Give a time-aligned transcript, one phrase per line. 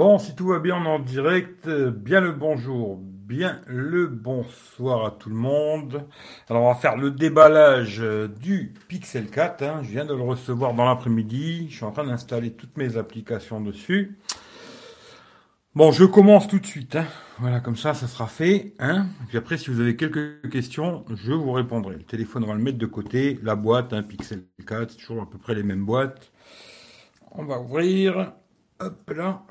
[0.00, 1.68] Bon, si tout va bien, en direct.
[1.68, 6.06] Bien le bonjour, bien le bonsoir à tout le monde.
[6.48, 8.02] Alors, on va faire le déballage
[8.40, 9.62] du Pixel 4.
[9.62, 9.80] hein.
[9.82, 11.66] Je viens de le recevoir dans l'après-midi.
[11.68, 14.16] Je suis en train d'installer toutes mes applications dessus.
[15.74, 16.96] Bon, je commence tout de suite.
[16.96, 17.04] hein.
[17.38, 18.72] Voilà, comme ça, ça sera fait.
[18.78, 19.04] Hein.
[19.28, 21.96] Puis après, si vous avez quelques questions, je vous répondrai.
[21.96, 23.38] Le téléphone, on va le mettre de côté.
[23.42, 26.32] La boîte, hein, Pixel 4, c'est toujours à peu près les mêmes boîtes.
[27.32, 28.32] On va ouvrir.
[28.80, 29.42] Hop là.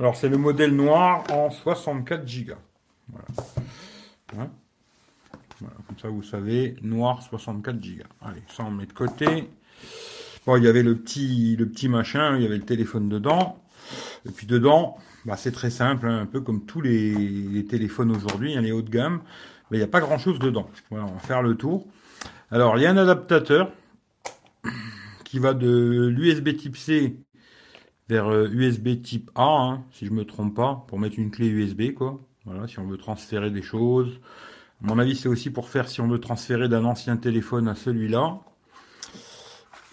[0.00, 2.54] Alors, c'est le modèle noir en 64 Go.
[3.10, 3.26] Voilà.
[4.38, 4.50] Hein
[5.60, 8.04] Voilà, comme ça, vous savez, noir 64 Go.
[8.22, 9.50] Allez, ça, on met de côté.
[10.46, 13.62] Bon, il y avait le petit, le petit machin, il y avait le téléphone dedans.
[14.26, 14.96] Et puis dedans,
[15.26, 18.72] bah, c'est très simple, hein, un peu comme tous les, les téléphones aujourd'hui, hein, les
[18.72, 19.20] hauts de gamme.
[19.70, 20.70] Mais il n'y a pas grand-chose dedans.
[20.88, 21.86] Voilà, on va faire le tour.
[22.50, 23.70] Alors, il y a un adaptateur
[25.24, 27.18] qui va de l'USB type C
[28.10, 31.46] vers euh, USB type A, hein, si je me trompe pas, pour mettre une clé
[31.46, 32.20] USB, quoi.
[32.44, 34.20] Voilà, si on veut transférer des choses.
[34.80, 38.40] Mon avis, c'est aussi pour faire si on veut transférer d'un ancien téléphone à celui-là.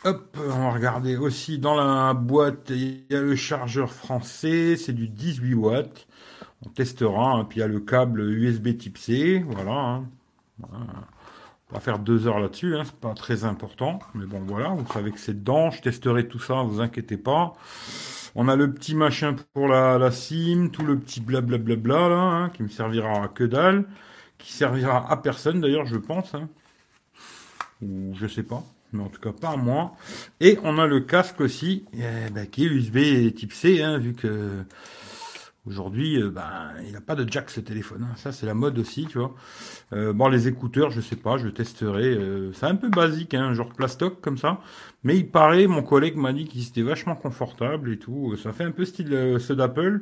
[0.04, 4.94] Hop, on va regarder aussi dans la boîte, il y a le chargeur français, c'est
[4.94, 6.08] du 18 watts.
[6.66, 9.72] On testera, hein, puis il y a le câble USB type C, voilà.
[9.72, 10.06] hein.
[10.60, 10.86] Voilà.
[11.70, 14.90] On va faire deux heures là-dessus, hein, c'est pas très important, mais bon voilà, vous
[14.94, 17.56] savez que c'est dedans, je testerai tout ça, vous inquiétez pas.
[18.36, 22.50] On a le petit machin pour la, la SIM, tout le petit blablabla là, hein,
[22.52, 23.84] qui me servira à que dalle,
[24.38, 26.48] qui servira à personne d'ailleurs, je pense, hein.
[27.82, 29.94] ou je sais pas, mais en tout cas pas à moi.
[30.40, 34.14] Et on a le casque aussi, eh ben, qui est USB type C, hein, vu
[34.14, 34.64] que
[35.68, 38.08] Aujourd'hui, euh, ben, il n'a pas de jack ce téléphone.
[38.10, 38.16] hein.
[38.16, 39.36] Ça, c'est la mode aussi, tu vois.
[39.94, 42.06] Euh, bon, les écouteurs, je sais pas, je testerai.
[42.16, 44.62] euh, c'est un peu basique, hein, genre plastoc comme ça.
[45.04, 48.36] Mais il paraît, mon collègue m'a dit qu'il était vachement confortable et tout.
[48.38, 50.02] Ça fait un peu style ceux d'Apple,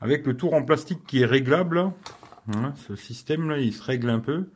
[0.00, 1.76] avec le tour en plastique qui est réglable.
[1.76, 1.92] là.
[2.54, 4.46] Hein, ce système-là, il se règle un peu.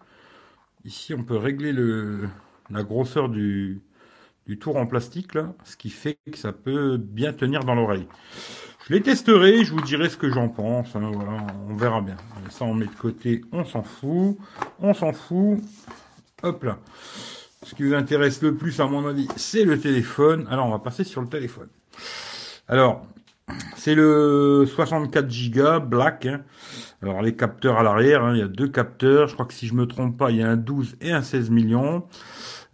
[0.84, 2.28] Ici, on peut régler le,
[2.71, 3.82] la grosseur du,
[4.60, 5.32] tour en plastique,
[5.65, 8.09] ce qui fait que ça peut bien tenir dans l'oreille.
[8.89, 10.95] Je les testerai, je vous dirai ce que j'en pense.
[10.95, 12.17] hein, voilà, on verra bien.
[12.50, 14.37] Ça, on met de côté, on s'en fout.
[14.81, 15.61] On s'en fout.
[16.43, 16.78] Hop là.
[17.62, 20.47] Ce qui vous intéresse le plus, à mon avis, c'est le téléphone.
[20.50, 21.69] Alors, on va passer sur le téléphone.
[22.69, 23.06] Alors,
[23.77, 26.27] c'est le 64 Go Black.
[26.27, 26.43] hein.
[27.03, 29.28] Alors, les capteurs à l'arrière, hein, il y a deux capteurs.
[29.28, 31.22] Je crois que si je me trompe pas, il y a un 12 et un
[31.22, 32.05] 16 millions.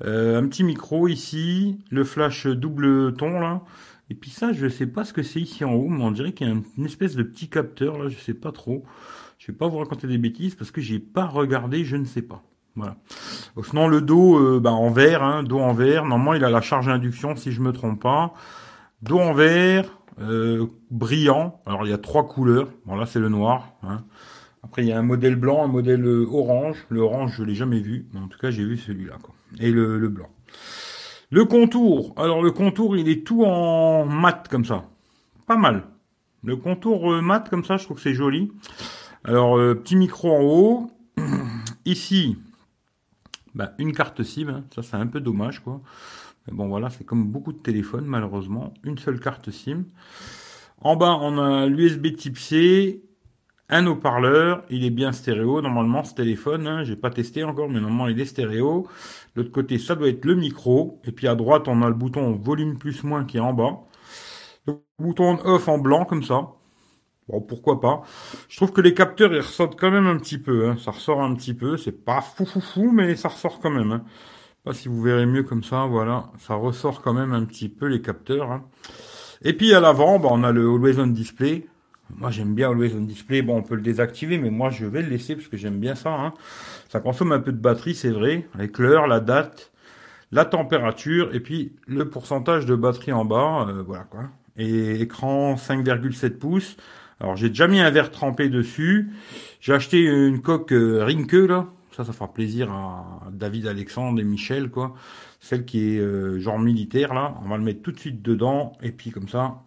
[0.05, 3.61] Euh, un petit micro ici, le flash double ton là.
[4.11, 6.33] Et puis ça, je sais pas ce que c'est ici en haut, mais on dirait
[6.33, 8.85] qu'il y a une, espèce de petit capteur là, je sais pas trop.
[9.39, 12.23] Je vais pas vous raconter des bêtises parce que j'ai pas regardé, je ne sais
[12.23, 12.43] pas.
[12.75, 12.97] Voilà.
[13.63, 15.75] Sinon le dos, euh, bah, en verre, hein, dos en.
[15.75, 18.35] Normalement, il a la charge induction si je me trompe pas.
[19.03, 21.61] Dos en verre, euh, brillant.
[21.65, 22.69] Alors il y a trois couleurs.
[22.87, 23.75] Bon là c'est le noir.
[23.85, 24.05] hein.
[24.65, 26.85] Après il y a un modèle blanc, un modèle euh, orange.
[26.89, 29.19] Le orange je l'ai jamais vu, mais en tout cas j'ai vu celui-là.
[29.61, 30.29] Et le blanc.
[31.31, 32.13] Le contour.
[32.17, 34.85] Alors le contour, il est tout en mat comme ça.
[35.47, 35.85] Pas mal.
[36.43, 38.51] Le contour euh, mat comme ça, je trouve que c'est joli.
[39.25, 40.91] Alors euh, petit micro en haut.
[41.85, 42.37] Ici,
[43.55, 44.49] bah, une carte SIM.
[44.49, 44.65] hein.
[44.75, 45.81] Ça c'est un peu dommage quoi.
[46.47, 48.75] Mais bon voilà, c'est comme beaucoup de téléphones malheureusement.
[48.83, 49.85] Une seule carte SIM.
[50.81, 53.03] En bas, on a l'USB type C,
[53.71, 57.81] un haut-parleur, il est bien stéréo normalement ce téléphone, hein, j'ai pas testé encore, mais
[57.81, 58.87] normalement il est stéréo.
[59.37, 62.33] L'autre côté, ça doit être le micro, et puis à droite, on a le bouton
[62.33, 63.81] volume plus moins qui est en bas.
[64.67, 66.49] Le bouton off en blanc comme ça.
[67.29, 68.03] Bon, pourquoi pas.
[68.49, 70.69] Je trouve que les capteurs, ils ressortent quand même un petit peu.
[70.69, 70.77] hein.
[70.79, 71.77] Ça ressort un petit peu.
[71.77, 73.93] C'est pas fou fou fou, mais ça ressort quand même.
[73.93, 74.05] hein.
[74.65, 75.87] Pas si vous verrez mieux comme ça.
[75.87, 78.51] Voilà, ça ressort quand même un petit peu les capteurs.
[78.53, 78.65] hein.
[79.43, 81.67] Et puis à l'avant, bah, on a le Always On Display.
[82.17, 83.43] Moi j'aime bien Always On Display.
[83.43, 85.95] Bon, on peut le désactiver, mais moi je vais le laisser parce que j'aime bien
[85.95, 86.11] ça.
[86.13, 86.35] hein.
[86.89, 89.73] Ça consomme un peu de batterie, c'est vrai, avec l'heure, la date,
[90.33, 93.67] la température et puis le pourcentage de batterie en bas.
[93.69, 94.25] euh, voilà quoi.
[94.57, 96.77] Et écran 5,7 pouces.
[97.21, 99.11] Alors j'ai déjà mis un verre trempé dessus.
[99.61, 101.67] J'ai acheté une coque euh, Rinke là.
[101.97, 104.95] Ça, ça fera plaisir à David Alexandre et Michel quoi.
[105.41, 107.35] Celle qui est euh, genre militaire là.
[107.45, 109.63] On va le mettre tout de suite dedans et puis comme ça,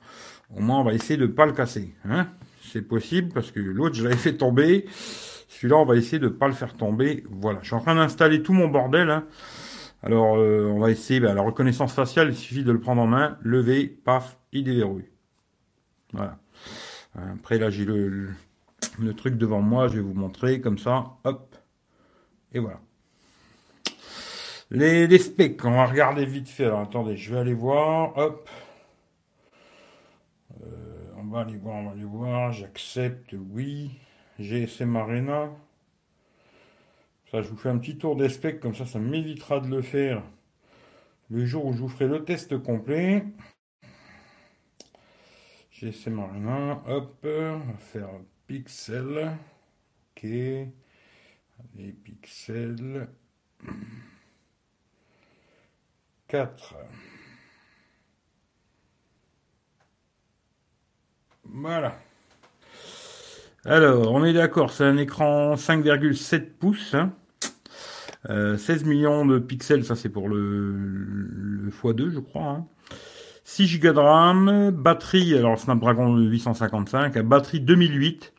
[0.56, 1.94] au moins on va essayer de pas le casser.
[2.10, 2.28] Hein
[2.62, 4.86] C'est possible parce que l'autre je l'avais fait tomber.
[5.48, 7.24] Celui-là on va essayer de pas le faire tomber.
[7.30, 7.60] Voilà.
[7.62, 9.10] Je suis en train d'installer tout mon bordel.
[9.10, 9.26] hein.
[10.02, 12.30] Alors euh, on va essayer ben, la reconnaissance faciale.
[12.30, 15.10] Il suffit de le prendre en main, lever, paf, il déverrouille.
[16.12, 16.38] Voilà.
[17.36, 18.30] Après là j'ai le, le,
[19.00, 19.88] le truc devant moi.
[19.88, 21.06] Je vais vous montrer comme ça.
[21.24, 21.56] Hop.
[22.54, 22.80] Et voilà.
[24.72, 26.66] Les, les specs, on va regarder vite fait.
[26.66, 28.18] Alors attendez, je vais aller voir.
[28.18, 28.50] Hop.
[30.66, 32.52] Euh, va aller voir, on va aller voir.
[32.52, 33.92] J'accepte, oui.
[34.40, 35.50] GSM Arena.
[37.32, 40.24] Ça, je vous fais un petit tour d'espec, comme ça, ça m'évitera de le faire
[41.30, 43.26] le jour où je vous ferai le test complet.
[45.72, 48.10] GSM Arena, hop, on va faire
[48.46, 49.32] pixel.
[50.16, 50.24] Ok.
[50.26, 53.08] Allez, pixels.
[56.28, 56.76] 4.
[61.46, 61.98] Voilà.
[63.66, 66.92] Alors, on est d'accord, c'est un écran 5,7 pouces.
[66.92, 67.12] 16 hein.
[68.30, 72.66] euh, millions de pixels, ça c'est pour le, x2 je crois.
[73.46, 78.34] 6 Go de RAM, batterie, alors Snapdragon 855, batterie 2008.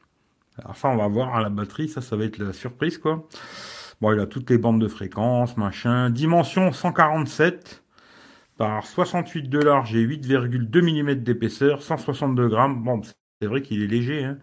[0.63, 3.27] Alors ça on va voir à la batterie, ça ça va être la surprise quoi.
[4.01, 6.11] Bon il a toutes les bandes de fréquence, machin.
[6.11, 7.84] Dimension 147
[8.57, 12.83] par 68 de large et 8,2 mm d'épaisseur, 162 grammes.
[12.83, 13.01] Bon
[13.41, 14.25] c'est vrai qu'il est léger.
[14.25, 14.39] Hein.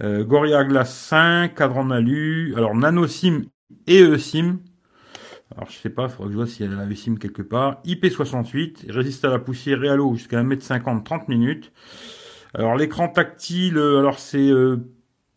[0.00, 3.42] Euh, Gorilla Glass 5, cadran alu, alors nano SIM
[3.86, 4.58] et eSIM.
[5.54, 7.42] Alors je sais pas, il faudrait que je vois si elle a la SIM quelque
[7.42, 7.82] part.
[7.84, 11.72] IP68, résiste à la poussière et à l'eau jusqu'à 1m50 30 minutes.
[12.54, 14.78] Alors l'écran tactile, euh, alors c'est euh,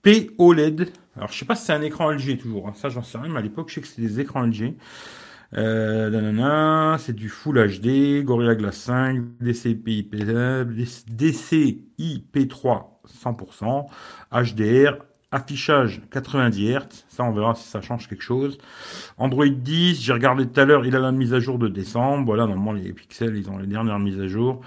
[0.01, 0.91] POLED.
[1.15, 2.73] Alors je sais pas si c'est un écran LG toujours, hein.
[2.75, 4.75] ça j'en sais rien, mais à l'époque je sais que c'était des écrans LG.
[5.55, 10.09] Euh, c'est du Full HD, Gorilla Glass 5, DCI,
[11.07, 13.85] DCI-P3 100%,
[14.31, 14.97] HDR,
[15.31, 18.57] affichage 90 Hz, ça on verra si ça change quelque chose.
[19.17, 22.25] Android 10, j'ai regardé tout à l'heure, il a la mise à jour de décembre,
[22.25, 24.61] voilà, normalement les pixels, ils ont les dernières mises à jour.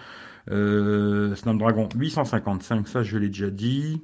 [0.50, 4.02] Euh, Snapdragon 855, ça je l'ai déjà dit.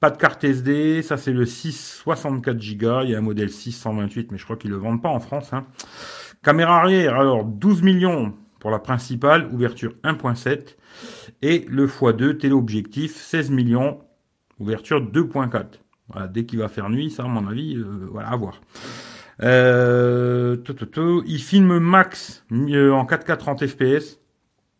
[0.00, 3.50] Pas de carte SD, ça c'est le 6 64 Go, il y a un modèle
[3.50, 5.52] 628 mais je crois qu'ils le vendent pas en France.
[5.52, 5.66] Hein.
[6.42, 10.76] Caméra arrière, alors 12 millions pour la principale, ouverture 1.7
[11.42, 14.00] et le x2 téléobjectif 16 millions,
[14.58, 15.64] ouverture 2.4.
[16.08, 18.60] Voilà, dès qu'il va faire nuit, ça à mon avis, euh, voilà, à voir.
[19.42, 20.56] Euh,
[21.26, 24.18] il filme max euh, en 4K 30 fps,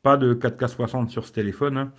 [0.02, 1.76] pas de 4K 60 sur ce téléphone.
[1.76, 1.92] Hein.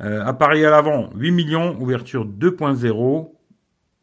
[0.00, 3.30] Euh, appareil à l'avant, 8 millions, ouverture 2.0.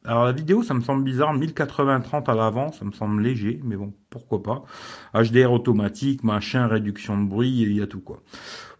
[0.03, 3.75] Alors la vidéo, ça me semble bizarre, 1080-30 à l'avant, ça me semble léger, mais
[3.75, 4.63] bon, pourquoi pas.
[5.13, 8.21] HDR automatique, machin, réduction de bruit, il y a tout quoi.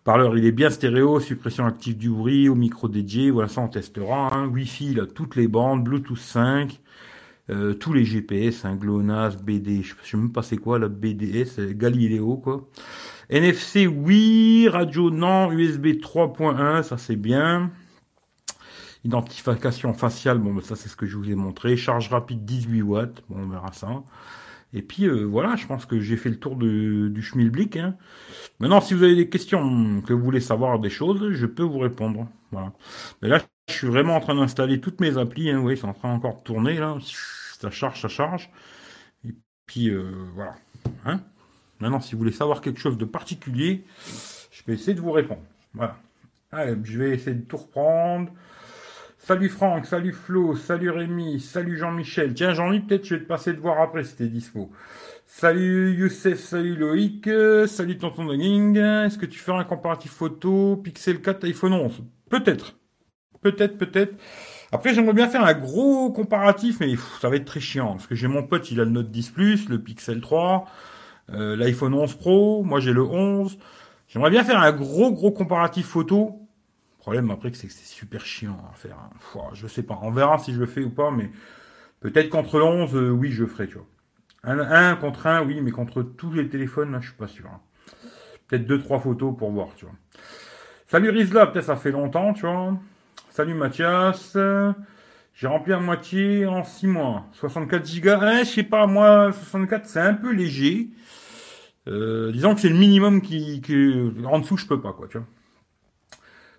[0.04, 3.68] Parleur, il est bien stéréo, suppression active du bruit, au micro DJ, voilà ça on
[3.68, 4.34] testera.
[4.34, 4.48] Hein.
[4.48, 6.80] Wi-Fi, a toutes les bandes, Bluetooth 5,
[7.52, 11.76] euh, tous les GPS, hein, GLONASS, BD, je sais même pas c'est quoi la BDS,
[11.76, 12.68] Galileo quoi.
[13.32, 17.72] NFC oui, radio non, USB 3.1, ça c'est bien.
[19.06, 21.78] Identification faciale, bon ben, ça c'est ce que je vous ai montré.
[21.78, 24.04] Charge rapide 18 watts, bon on verra ça.
[24.74, 27.78] Et puis euh, voilà, je pense que j'ai fait le tour du schmilblick.
[27.78, 27.96] Hein.
[28.60, 31.80] Maintenant, si vous avez des questions, que vous voulez savoir des choses, je peux vous
[31.80, 32.28] répondre.
[32.52, 32.74] Voilà.
[33.22, 33.40] Mais là,
[33.70, 35.50] je suis vraiment en train d'installer toutes mes applis.
[35.50, 35.60] Hein.
[35.60, 36.98] Oui, c'est en train encore de tourner là.
[37.62, 38.50] Ça charge, ça charge.
[39.26, 39.34] Et
[39.68, 40.56] puis euh, voilà.
[41.06, 41.22] Hein?
[41.82, 43.84] Maintenant, si vous voulez savoir quelque chose de particulier,
[44.52, 45.42] je vais essayer de vous répondre.
[45.74, 45.98] Voilà.
[46.52, 48.32] Allez, je vais essayer de tout reprendre.
[49.18, 52.34] Salut Franck, salut Flo, salut Rémi, salut Jean-Michel.
[52.34, 54.72] Tiens, Jean-Mi, peut-être je vais te passer de voir après si t'es dispo.
[55.26, 57.30] Salut Youssef, salut Loïc,
[57.68, 58.78] salut Tonton Daging.
[58.78, 62.76] Est-ce que tu feras un comparatif photo Pixel 4 iPhone 11 Peut-être.
[63.42, 64.14] Peut-être, peut-être.
[64.72, 67.94] Après, j'aimerais bien faire un gros comparatif, mais ça va être très chiant.
[67.94, 70.66] Parce que j'ai mon pote, il a le Note 10 Plus, le Pixel 3.
[71.34, 73.58] Euh, L'iPhone 11 Pro, moi j'ai le 11.
[74.08, 76.40] J'aimerais bien faire un gros gros comparatif photo.
[76.98, 78.98] Le problème après c'est que c'est super chiant à faire.
[78.98, 79.40] Hein.
[79.54, 81.30] je sais pas, on verra si je le fais ou pas, mais
[82.00, 83.88] peut-être contre le 11, euh, oui je ferai, tu vois.
[84.44, 87.46] Un, contre un, oui, mais contre tous les téléphones, là, je suis pas sûr.
[87.46, 87.60] Hein.
[88.48, 89.94] Peut-être deux trois photos pour voir, tu vois.
[90.88, 92.76] Salut Rizla, peut-être ça fait longtemps, tu vois.
[93.30, 94.36] Salut Mathias.
[95.34, 97.26] J'ai rempli à moitié en 6 mois.
[97.34, 98.20] 64 gigas.
[98.22, 100.90] Hein, je sais pas, moi, 64, c'est un peu léger.
[101.88, 105.18] Euh, disons que c'est le minimum qui, que, en dessous, je peux pas, quoi, tu
[105.18, 105.28] vois.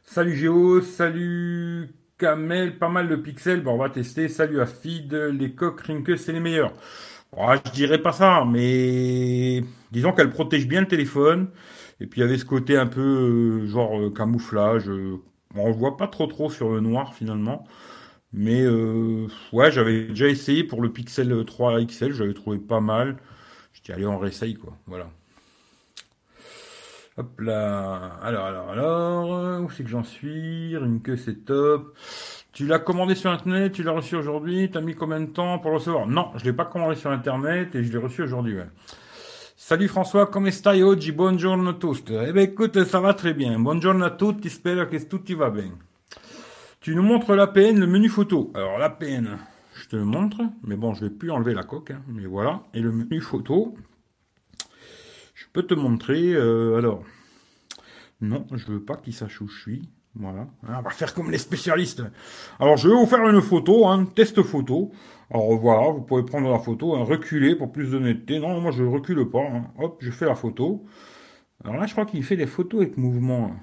[0.04, 4.28] Salut Géo, salut Kamel, pas mal de pixels, bon, on va tester.
[4.28, 6.74] Salut à Feed, les coques Rinke, c'est les meilleurs.
[7.36, 11.48] Oh, je dirais pas ça, mais disons qu'elle protège bien le téléphone.
[12.00, 14.88] Et puis il y avait ce côté un peu euh, genre euh, camouflage.
[15.54, 17.64] on le voit pas trop trop sur le noir finalement.
[18.32, 18.66] Mais
[19.52, 23.18] ouais, j'avais déjà essayé pour le Pixel 3 XL, j'avais trouvé pas mal.
[23.84, 24.72] Dis, allez, on réessaye, quoi.
[24.86, 25.08] Voilà.
[27.18, 28.18] Hop là.
[28.22, 29.60] Alors, alors, alors.
[29.62, 30.72] Où c'est que j'en suis?
[30.74, 31.96] Une queue, c'est top.
[32.52, 34.70] Tu l'as commandé sur Internet, tu l'as reçu aujourd'hui.
[34.70, 36.06] T'as mis combien de temps pour le recevoir?
[36.06, 38.56] Non, je l'ai pas commandé sur Internet et je l'ai reçu aujourd'hui.
[39.56, 41.12] Salut François, come stai oggi?
[41.12, 42.12] Buongiorno a tutti.
[42.14, 43.58] Eh ben écoute, ça va très bien.
[43.58, 45.78] Buongiorno a tutti, spero que tout va bien.
[46.80, 48.50] Tu nous montres l'APN, le menu photo.
[48.54, 49.38] Alors l'APN,
[49.96, 52.62] montre, mais bon, je vais plus enlever la coque, hein, mais voilà.
[52.74, 53.74] Et le menu photo,
[55.34, 56.32] je peux te montrer.
[56.34, 57.04] Euh, alors,
[58.20, 59.88] non, je veux pas qu'il sache où je suis.
[60.14, 60.46] Voilà.
[60.68, 62.02] Ah, on va faire comme les spécialistes.
[62.60, 64.92] Alors, je vais vous faire une photo, un test photo.
[65.30, 68.38] Alors voilà, vous pouvez prendre la photo, reculer pour plus d'honnêteté.
[68.38, 69.40] Non, moi je recule pas.
[69.40, 69.64] Hein.
[69.78, 70.84] Hop, je fais la photo.
[71.64, 73.56] Alors là, je crois qu'il fait des photos avec mouvement.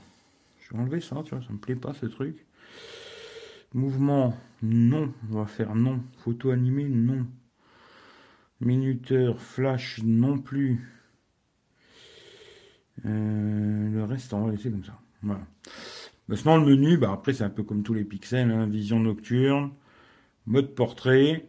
[0.60, 2.46] Je vais enlever ça, tu vois, ça me plaît pas ce truc.
[3.74, 5.14] Mouvement, non.
[5.30, 6.02] On va faire non.
[6.18, 7.28] Photo animée, non.
[8.62, 10.90] Minuteur, flash, non plus.
[13.06, 15.00] Euh, le reste, on va laisser comme ça.
[15.22, 15.42] Voilà.
[16.28, 18.52] Maintenant, le menu, bah, après, c'est un peu comme tous les pixels.
[18.52, 18.66] Hein.
[18.68, 19.72] vision nocturne,
[20.48, 21.48] mode portrait,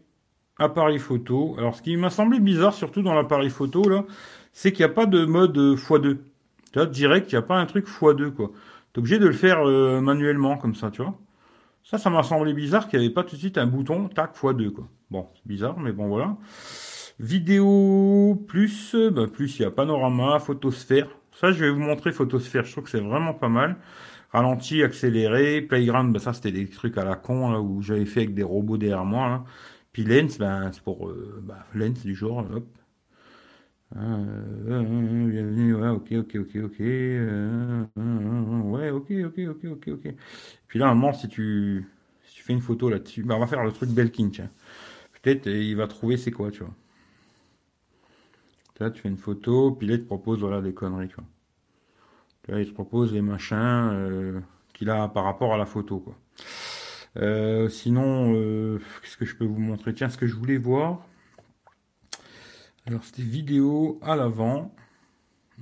[0.58, 1.54] appareil photo.
[1.58, 4.04] Alors, ce qui m'a semblé bizarre, surtout dans l'appareil photo, là,
[4.52, 6.18] c'est qu'il n'y a pas de mode x2.
[6.72, 8.52] Tu vois, direct, il n'y a pas un truc x2, quoi.
[8.94, 11.18] es obligé de le faire euh, manuellement, comme ça, tu vois.
[11.90, 14.37] Ça, ça m'a semblé bizarre qu'il n'y avait pas tout de suite un bouton, tac,
[14.37, 14.87] x2, quoi.
[15.11, 16.37] Bon, c'est bizarre, mais bon, voilà.
[17.18, 21.09] Vidéo plus, bah, plus, il y a panorama, photosphère.
[21.32, 22.64] Ça, je vais vous montrer photosphère.
[22.64, 23.76] Je trouve que c'est vraiment pas mal.
[24.30, 28.20] Ralenti, accéléré, playground, bah, ça, c'était des trucs à la con, là, où j'avais fait
[28.20, 29.44] avec des robots derrière moi, là.
[29.92, 32.68] Puis lens, ben, c'est pour, euh, bah, lens du genre, hop,
[35.28, 36.80] bienvenue, ouais, ok, ok, ok, ok.
[38.70, 40.14] ouais, ok, ok, ok, ok, ok.
[40.68, 41.87] Puis là, à un moment, si tu,
[42.25, 44.50] si tu fais une photo là-dessus, bah, on va faire le truc Belkin, tiens.
[45.23, 46.75] Peut-être il va trouver c'est quoi, tu vois.
[48.80, 51.14] Là, tu fais une photo, puis là, il te propose voilà, des conneries, tu.
[52.49, 54.42] Là, il te propose les machins
[54.73, 56.16] qu'il a par rapport à la photo, quoi.
[57.68, 58.35] sinon,
[59.02, 59.94] qu'est-ce que je peux vous montrer?
[59.94, 61.06] Tiens, ce que je voulais voir.
[62.87, 64.75] Alors c'était vidéo à l'avant.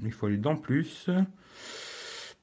[0.02, 1.10] Il faut aller dans plus.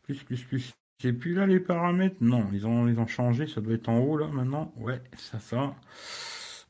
[0.03, 0.73] Plus, plus, plus.
[1.01, 3.47] C'est plus là les paramètres Non, ils ont, ils ont changé.
[3.47, 4.73] Ça doit être en haut là maintenant.
[4.77, 5.75] Ouais, ça, ça.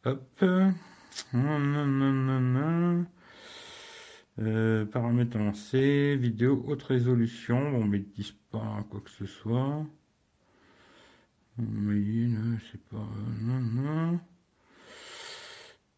[0.05, 0.43] Hop.
[4.37, 7.71] Euh, paramètres avancés, vidéo haute résolution.
[7.71, 8.03] Bon, mais
[8.51, 9.85] pas quoi que ce soit.
[11.57, 12.35] Oui,
[12.71, 13.07] c'est pas.
[13.41, 14.19] Non, non.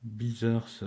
[0.04, 0.86] Bizarre ça.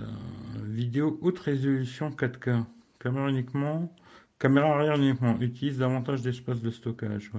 [0.63, 2.63] Vidéo haute résolution 4K.
[2.99, 3.93] Caméra uniquement.
[4.39, 5.39] Caméra arrière uniquement.
[5.39, 7.31] Utilise davantage d'espace de stockage.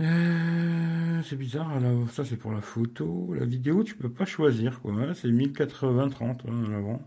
[0.00, 1.72] Euh, c'est bizarre.
[2.12, 3.34] ça c'est pour la photo.
[3.34, 4.92] La vidéo tu peux pas choisir quoi.
[5.14, 7.02] c'est 1080 30 hein, avant.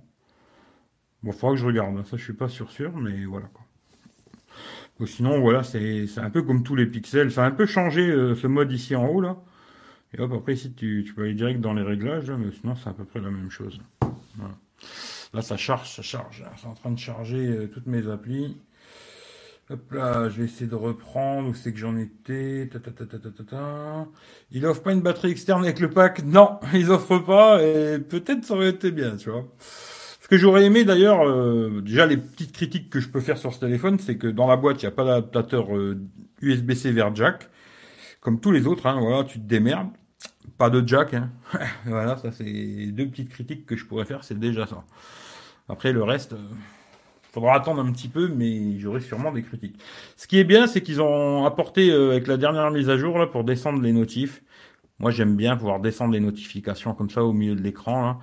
[1.24, 1.98] Bon, faudra que je regarde.
[1.98, 2.04] Hein.
[2.06, 5.08] Ça je suis pas sûr sûr, mais voilà quoi.
[5.08, 7.32] sinon voilà, c'est un peu comme tous les pixels.
[7.32, 9.38] Ça a un peu changé euh, ce mode ici en haut là.
[10.14, 12.90] Et hop, après ici, tu, tu peux aller direct dans les réglages, mais sinon c'est
[12.90, 13.80] à peu près la même chose.
[15.34, 16.44] Là, ça charge, ça charge.
[16.58, 18.58] C'est en train de charger euh, toutes mes applis.
[19.70, 22.68] Hop là, je vais essayer de reprendre où c'est que j'en étais.
[22.70, 23.08] Ta, ta, ta,
[24.84, 26.26] pas une batterie externe avec le pack?
[26.26, 27.64] Non, ils offrent pas.
[27.64, 29.48] Et peut-être ça aurait été bien, tu vois.
[29.60, 33.54] Ce que j'aurais aimé d'ailleurs, euh, déjà les petites critiques que je peux faire sur
[33.54, 35.70] ce téléphone, c'est que dans la boîte, il n'y a pas d'adaptateur
[36.42, 37.50] USB-C euh, vers jack.
[38.20, 39.92] Comme tous les autres, hein, voilà, tu te démerdes.
[40.58, 41.14] Pas de jack.
[41.14, 41.30] Hein.
[41.86, 42.44] voilà, ça c'est
[42.92, 44.84] deux petites critiques que je pourrais faire, c'est déjà ça.
[45.70, 46.50] Après le reste, euh,
[47.32, 49.78] faudra attendre un petit peu, mais j'aurai sûrement des critiques.
[50.18, 53.18] Ce qui est bien, c'est qu'ils ont apporté euh, avec la dernière mise à jour
[53.18, 54.44] là pour descendre les notifs.
[55.00, 58.20] Moi, j'aime bien pouvoir descendre les notifications comme ça au milieu de l'écran.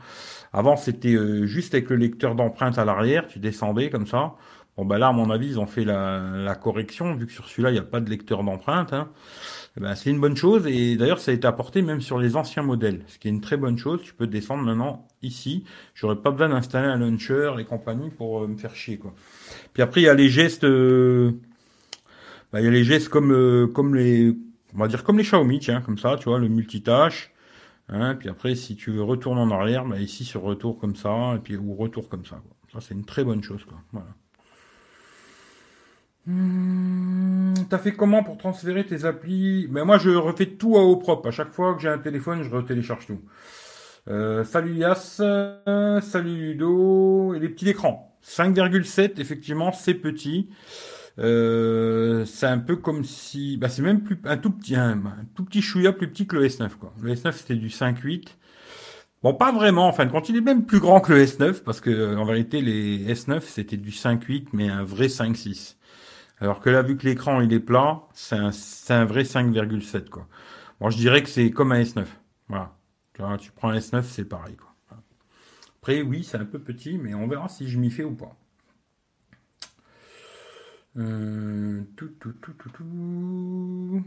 [0.52, 4.37] Avant, c'était euh, juste avec le lecteur d'empreinte à l'arrière, tu descendais comme ça.
[4.76, 7.70] Bon, bah là, à mon avis, ils ont fait la, correction, vu que sur celui-là,
[7.70, 8.92] il n'y a pas de lecteur d'empreinte.
[8.92, 9.08] Hein.
[9.78, 12.35] Eh ben, c'est une bonne chose et d'ailleurs ça a été apporté même sur les
[12.35, 14.00] anciens modèles, ce qui est une très bonne chose.
[14.02, 15.62] Tu peux descendre maintenant ici.
[15.94, 19.14] J'aurais pas besoin d'installer un launcher et compagnie pour euh, me faire chier quoi.
[19.75, 21.30] Puis après il y a les gestes, euh,
[22.52, 24.37] bah, il y a les gestes comme euh, comme les,
[24.75, 27.30] on va dire comme les Xiaomi, tiens, comme ça, tu vois, le multitâche.
[27.88, 31.35] Hein, puis après si tu veux retourner en arrière, bah, ici sur retour comme ça
[31.37, 32.42] et puis ou retour comme ça.
[32.42, 32.56] Quoi.
[32.73, 33.78] Ça c'est une très bonne chose quoi.
[33.92, 34.08] Voilà.
[36.28, 39.66] Hmm, t'as fait comment pour transférer tes applis?
[39.68, 41.28] Ben moi je refais tout à eau propre.
[41.28, 43.20] À chaque fois que j'ai un téléphone, je retélécharge tout.
[44.08, 45.23] Euh, salut Yas,
[46.02, 48.14] salut Ludo, et les petits écrans.
[48.23, 50.50] 5,7, effectivement, c'est petit.
[51.18, 55.02] Euh, c'est un peu comme si, bah c'est même plus un tout petit, un,
[55.35, 56.92] tout petit chouïa plus petit que le S9 quoi.
[57.00, 58.26] Le S9 c'était du 5,8.
[59.23, 59.88] Bon, pas vraiment.
[59.88, 63.14] Enfin, quand il est même plus grand que le S9, parce que en vérité les
[63.14, 65.77] S9 c'était du 5,8, mais un vrai 5,6.
[66.40, 70.28] Alors que là, vu que l'écran il est plat, c'est un, vrai 5,7 quoi.
[70.80, 72.04] Bon, je dirais que c'est comme un S9.
[72.49, 72.73] Voilà.
[73.40, 74.73] Tu, prends un S9, c'est pareil quoi.
[75.80, 78.37] Après, oui, c'est un peu petit, mais on verra si je m'y fais ou pas.
[80.97, 84.04] Euh, tout, tout, tout, tout, tout.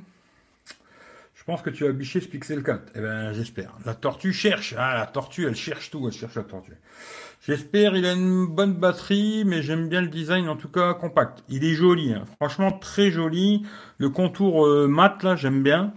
[1.41, 2.91] Je pense que tu as biché ce Pixel 4.
[2.93, 3.73] Eh ben, j'espère.
[3.85, 4.75] La tortue cherche.
[4.77, 6.07] Ah, la tortue, elle cherche tout.
[6.07, 6.77] Elle cherche la tortue.
[7.41, 7.95] J'espère.
[7.95, 11.43] Il a une bonne batterie, mais j'aime bien le design, en tout cas compact.
[11.50, 12.13] Il est joli.
[12.13, 12.25] Hein.
[12.36, 13.65] Franchement, très joli.
[13.98, 15.93] Le contour euh, mat, là, j'aime bien.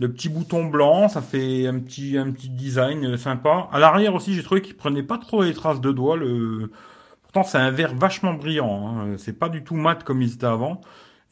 [0.00, 3.68] Le petit bouton blanc, ça fait un petit, un petit design euh, sympa.
[3.70, 6.18] À l'arrière aussi, j'ai trouvé qu'il prenait pas trop les traces de doigts.
[7.22, 8.88] Pourtant, c'est un verre vachement brillant.
[8.88, 9.16] Hein.
[9.18, 10.80] C'est pas du tout mat comme il était avant.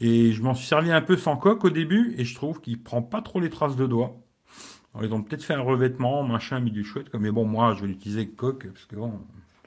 [0.00, 2.82] Et je m'en suis servi un peu sans coque au début, et je trouve qu'il
[2.82, 4.16] prend pas trop les traces de doigts.
[5.02, 7.88] Ils ont peut-être fait un revêtement, machin, mis du chouette, mais bon, moi, je vais
[7.88, 9.20] l'utiliser coque, parce que bon,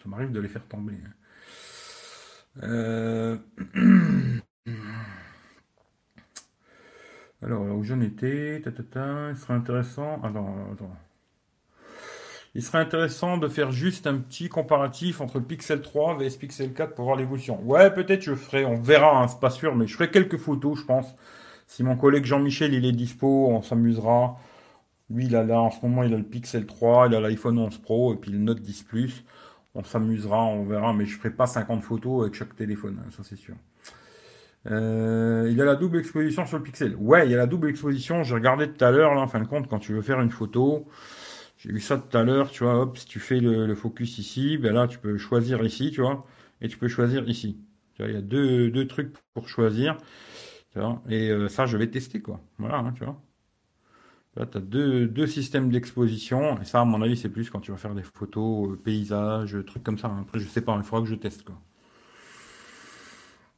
[0.04, 0.96] ça m'arrive de les faire tomber.
[2.64, 3.38] Euh...
[7.44, 10.22] Alors, où j'en étais, ta, ta, ta, il serait intéressant.
[10.24, 10.96] Attends, attends.
[12.54, 16.94] Il serait intéressant de faire juste un petit comparatif entre Pixel 3 vs Pixel 4
[16.96, 17.62] pour voir l'évolution.
[17.64, 20.80] Ouais, peut-être je ferai, on verra, hein, c'est pas sûr, mais je ferai quelques photos,
[20.80, 21.16] je pense.
[21.66, 24.38] Si mon collègue Jean-Michel il est dispo, on s'amusera.
[25.12, 27.58] Lui, il a là, en ce moment, il a le Pixel 3, il a l'iPhone
[27.60, 29.26] 11 Pro et puis le Note 10 Plus.
[29.76, 33.24] On s'amusera, on verra, mais je ferai pas 50 photos avec chaque téléphone, hein, ça
[33.24, 33.56] c'est sûr.
[34.70, 36.96] Euh, il a la double exposition sur le Pixel.
[36.98, 38.24] Ouais, il y a la double exposition.
[38.24, 40.30] J'ai regardé tout à l'heure, là, en fin de compte, quand tu veux faire une
[40.30, 40.88] photo,
[41.58, 44.58] j'ai vu ça tout à l'heure, tu vois, hop, si tu fais le, focus ici,
[44.58, 46.26] ben là, tu peux choisir ici, tu vois,
[46.62, 47.60] et tu peux choisir ici.
[47.94, 49.98] Tu vois, il y a deux, trucs pour choisir,
[51.10, 52.42] et euh, ça, je vais tester, quoi.
[52.58, 53.22] Voilà, hein, tu vois.
[54.38, 57.60] Là, tu as deux, deux systèmes d'exposition, et ça, à mon avis, c'est plus quand
[57.60, 60.10] tu vas faire des photos, euh, paysages, trucs comme ça.
[60.22, 61.60] Après, je sais pas, il faudra que je teste, quoi.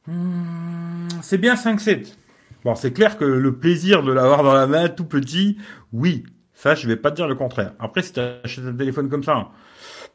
[0.06, 2.16] Hmm, c'est bien 5.7.
[2.64, 5.58] Bon, c'est clair que le plaisir de l'avoir dans la main tout petit,
[5.92, 7.74] oui, ça, je vais pas te dire le contraire.
[7.78, 9.50] Après, si tu achètes un téléphone comme ça,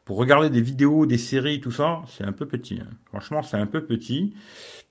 [0.06, 2.80] pour regarder des vidéos, des séries, tout ça, c'est un peu petit.
[2.82, 2.90] Hein.
[3.06, 4.34] Franchement, c'est un peu petit.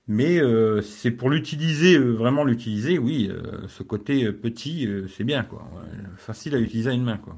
[0.09, 5.43] Mais euh, c'est pour l'utiliser, euh, vraiment l'utiliser, oui, euh, ce côté petit, c'est bien,
[5.43, 5.69] quoi.
[6.17, 7.37] facile à utiliser à une main, quoi.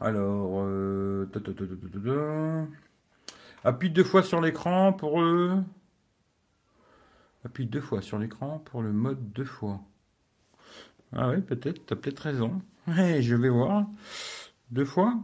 [0.00, 0.66] Alors,
[3.62, 5.62] appuie deux fois sur l'écran pour eux.
[7.44, 9.80] Appuie deux fois sur l'écran pour le mode deux fois.
[11.12, 12.60] Ah oui, peut-être, tu as peut-être raison.
[12.88, 13.86] je vais voir.
[14.72, 15.14] Deux fois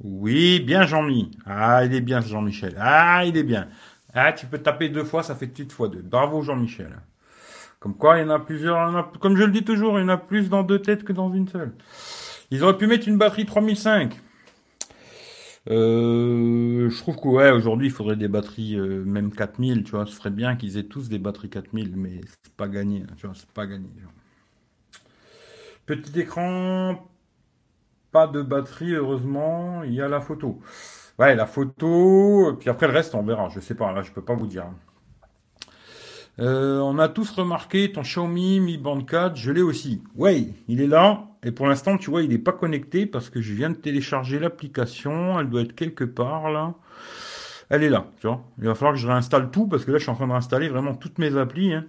[0.00, 1.30] Oui, bien Jean-Mi.
[1.46, 2.76] Ah, il est bien Jean-Michel.
[2.78, 3.68] Ah, il est bien.
[4.14, 6.02] Ah, tu peux taper deux fois, ça fait toute fois deux.
[6.02, 7.00] Bravo Jean-Michel.
[7.80, 9.10] Comme quoi, il y en a plusieurs.
[9.20, 11.32] comme je le dis toujours, il y en a plus dans deux têtes que dans
[11.32, 11.72] une seule.
[12.50, 14.18] Ils auraient pu mettre une batterie 3005.
[15.68, 20.06] Euh, je trouve que ouais, aujourd'hui, il faudrait des batteries euh, même 4000, tu vois.
[20.06, 23.26] Ce serait bien qu'ils aient tous des batteries 4000, mais c'est pas gagné, hein, tu
[23.26, 23.88] vois, c'est pas gagné.
[25.86, 27.08] Petit écran,
[28.26, 29.82] de batterie, heureusement.
[29.82, 30.60] Il y a la photo.
[31.18, 33.48] Ouais, la photo, puis après le reste, on verra.
[33.48, 34.66] Je sais pas, là, je peux pas vous dire.
[36.38, 40.02] Euh, on a tous remarqué ton Xiaomi Mi Band 4, je l'ai aussi.
[40.14, 41.24] Ouais, il est là.
[41.42, 44.38] Et pour l'instant, tu vois, il n'est pas connecté parce que je viens de télécharger
[44.38, 45.40] l'application.
[45.40, 46.74] Elle doit être quelque part là.
[47.70, 48.44] Elle est là, tu vois.
[48.58, 50.32] Il va falloir que je réinstalle tout parce que là, je suis en train de
[50.32, 51.72] réinstaller vraiment toutes mes applis.
[51.72, 51.86] Hein.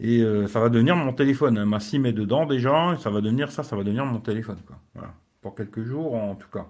[0.00, 1.58] Et euh, ça va devenir mon téléphone.
[1.58, 1.66] Hein.
[1.66, 2.94] Ma SIM est dedans déjà.
[2.94, 4.58] Et ça va devenir ça, ça va devenir mon téléphone.
[4.94, 5.14] Voilà.
[5.40, 6.66] Pour quelques jours en tout cas.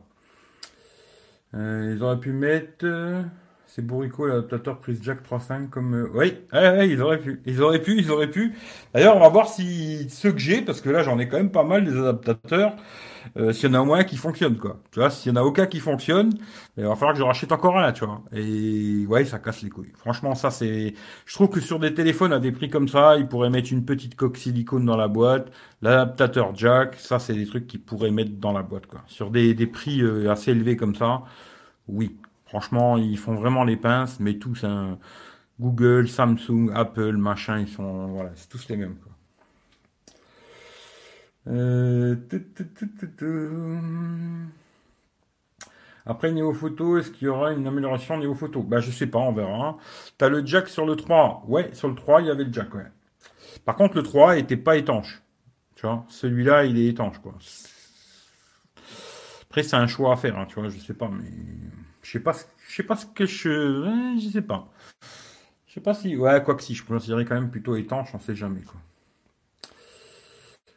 [1.54, 2.84] Euh, ils auraient pu mettre.
[3.70, 5.94] C'est bourrico l'adaptateur prise jack 3.5 comme.
[5.94, 6.38] Euh, oui,
[6.90, 7.42] ils auraient pu.
[7.44, 8.54] Ils auraient pu, ils auraient pu.
[8.94, 11.50] D'ailleurs, on va voir si ceux que j'ai, parce que là j'en ai quand même
[11.52, 12.74] pas mal des adaptateurs,
[13.36, 14.80] euh, s'il y en a au moins qui fonctionnent, quoi.
[14.90, 16.32] Tu vois, s'il y en a aucun qui fonctionne,
[16.78, 18.22] il va falloir que je rachète encore un, tu vois.
[18.32, 19.92] Et ouais, ça casse les couilles.
[19.98, 20.94] Franchement, ça c'est.
[21.26, 23.84] Je trouve que sur des téléphones à des prix comme ça, ils pourraient mettre une
[23.84, 25.52] petite coque silicone dans la boîte,
[25.82, 29.02] l'adaptateur jack, ça c'est des trucs qu'ils pourraient mettre dans la boîte, quoi.
[29.08, 31.22] Sur des, des prix euh, assez élevés comme ça,
[31.88, 32.16] oui.
[32.48, 34.98] Franchement, ils font vraiment les pinces, mais tous, hein,
[35.60, 38.96] Google, Samsung, Apple, machin, ils sont, voilà, c'est tous les mêmes.
[38.96, 39.12] Quoi.
[41.48, 42.16] Euh,
[46.06, 48.62] Après, niveau photo, est-ce qu'il y aura une amélioration niveau photo?
[48.62, 49.76] Bah, je sais pas, on verra.
[50.16, 51.44] T'as le jack sur le 3.
[51.48, 52.86] Ouais, sur le 3, il y avait le jack, ouais.
[53.66, 55.22] Par contre, le 3 était pas étanche.
[55.76, 57.34] Tu vois, celui-là, il est étanche, quoi.
[59.42, 61.24] Après, c'est un choix à faire, hein, tu vois, je sais pas, mais
[62.08, 62.24] je sais
[62.68, 64.72] sais pas ce que je, je sais pas.
[65.66, 68.18] Je sais pas si, ouais, quoi que si, je considérais quand même plutôt étanche, on
[68.18, 68.80] sait jamais quoi.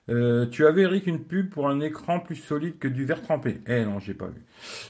[0.10, 3.62] Euh, tu avais Eric une pub pour un écran plus solide que du verre trempé.
[3.66, 4.42] Eh non, j'ai pas vu.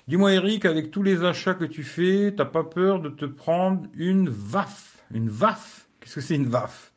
[0.07, 3.83] Dis-moi Eric, avec tous les achats que tu fais, t'as pas peur de te prendre
[3.95, 5.03] une VAF?
[5.13, 5.87] Une VAF?
[5.99, 6.91] Qu'est-ce que c'est une VAF?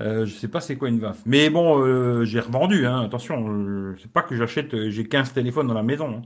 [0.00, 1.18] Euh, je sais pas c'est quoi une VAF.
[1.26, 5.66] Mais bon, euh, j'ai revendu, hein, attention, euh, c'est pas que j'achète, j'ai 15 téléphones
[5.66, 6.16] dans la maison.
[6.16, 6.22] Hein.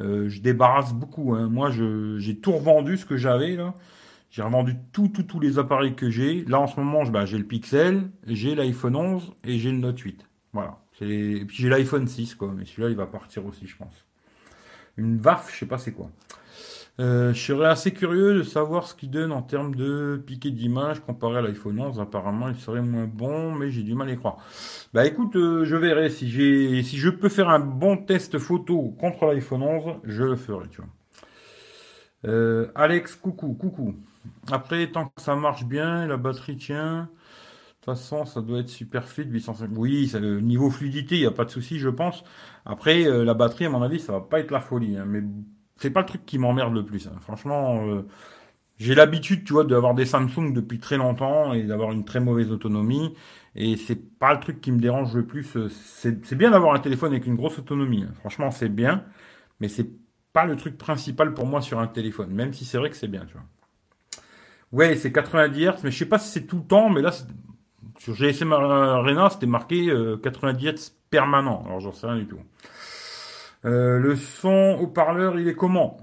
[0.00, 1.34] Euh, je débarrasse beaucoup.
[1.34, 1.48] Hein.
[1.48, 3.74] Moi, j'ai tout revendu ce que j'avais là.
[4.30, 6.44] J'ai revendu tout, tout, tous les appareils que j'ai.
[6.44, 9.98] Là, en ce moment, bah, j'ai le Pixel, j'ai l'iPhone 11 et j'ai le Note
[9.98, 10.26] 8.
[10.52, 10.78] Voilà.
[11.00, 12.52] Et puis j'ai l'iPhone 6, quoi.
[12.54, 14.04] Mais celui-là, il va partir aussi, je pense.
[14.96, 16.10] Une VAF, je sais pas c'est quoi.
[16.98, 21.00] Euh, je serais assez curieux de savoir ce qu'il donne en termes de piqué d'image
[21.00, 22.00] comparé à l'iPhone 11.
[22.00, 24.38] Apparemment, il serait moins bon, mais j'ai du mal à y croire.
[24.94, 28.94] Bah écoute, euh, je verrai si j'ai, si je peux faire un bon test photo
[28.98, 30.90] contre l'iPhone 11, je le ferai, tu vois.
[32.26, 33.94] Euh, Alex, coucou, coucou.
[34.50, 37.02] Après, tant que ça marche bien, la batterie tient.
[37.02, 37.06] De
[37.92, 39.70] toute façon, ça doit être super fluide, 805.
[39.76, 42.24] Oui, niveau fluidité, il n'y a pas de souci, je pense.
[42.64, 44.96] Après, la batterie, à mon avis, ça va pas être la folie.
[44.96, 45.22] Hein, mais
[45.76, 47.06] c'est pas le truc qui m'emmerde le plus.
[47.06, 47.16] Hein.
[47.20, 48.02] Franchement, euh,
[48.78, 52.50] j'ai l'habitude, tu vois, d'avoir des Samsung depuis très longtemps et d'avoir une très mauvaise
[52.50, 53.14] autonomie.
[53.54, 55.56] Et c'est pas le truc qui me dérange le plus.
[55.68, 58.04] C'est bien d'avoir un téléphone avec une grosse autonomie.
[58.04, 58.12] Hein.
[58.20, 59.04] Franchement, c'est bien,
[59.60, 59.88] mais c'est
[60.32, 62.30] pas le truc principal pour moi sur un téléphone.
[62.30, 63.44] Même si c'est vrai que c'est bien, tu vois.
[64.72, 67.12] Ouais, c'est 90 Hz, mais je sais pas si c'est tout le temps, mais là,
[67.98, 69.86] sur GSM Arena, c'était marqué
[70.22, 71.62] 90 euh, Hz permanent.
[71.64, 72.38] Alors, j'en sais rien du tout.
[73.66, 75.96] Euh, le son haut-parleur, il est comment?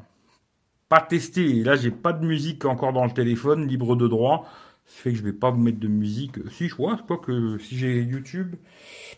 [0.89, 1.63] Pas testé.
[1.63, 4.45] là, j'ai pas de musique encore dans le téléphone, libre de droit.
[4.85, 6.37] Ce fait que je vais pas vous mettre de musique.
[6.51, 8.55] Si, je vois, quoi que si j'ai YouTube.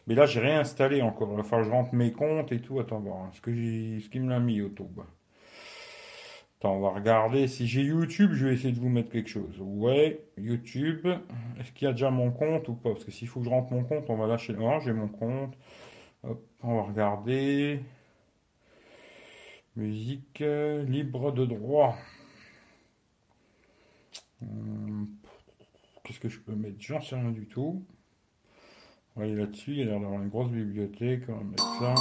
[0.08, 1.36] Mais là, j'ai réinstallé encore.
[1.38, 2.80] Il je rentre mes comptes et tout.
[2.80, 3.30] Attends, voir.
[3.34, 5.02] Ce que j'ai, me l'a mis, YouTube.
[6.60, 7.48] Attends, on va regarder.
[7.48, 9.60] Si j'ai YouTube, je vais essayer de vous mettre quelque chose.
[9.60, 11.08] Ouais, YouTube.
[11.60, 12.92] Est-ce qu'il y a déjà mon compte ou pas?
[12.92, 14.56] Parce que s'il faut que je rentre mon compte, on va lâcher.
[14.60, 15.56] Oh, j'ai mon compte.
[16.24, 17.82] Hop, on va regarder.
[19.76, 21.98] Musique euh, libre de droit.
[24.42, 25.10] Hum,
[26.04, 26.78] qu'est-ce que je peux mettre?
[26.80, 27.86] J'en sais rien du tout.
[29.18, 29.72] On là-dessus.
[29.72, 31.24] Il y a l'air d'avoir une grosse bibliothèque.
[31.28, 31.96] On va mettre ça.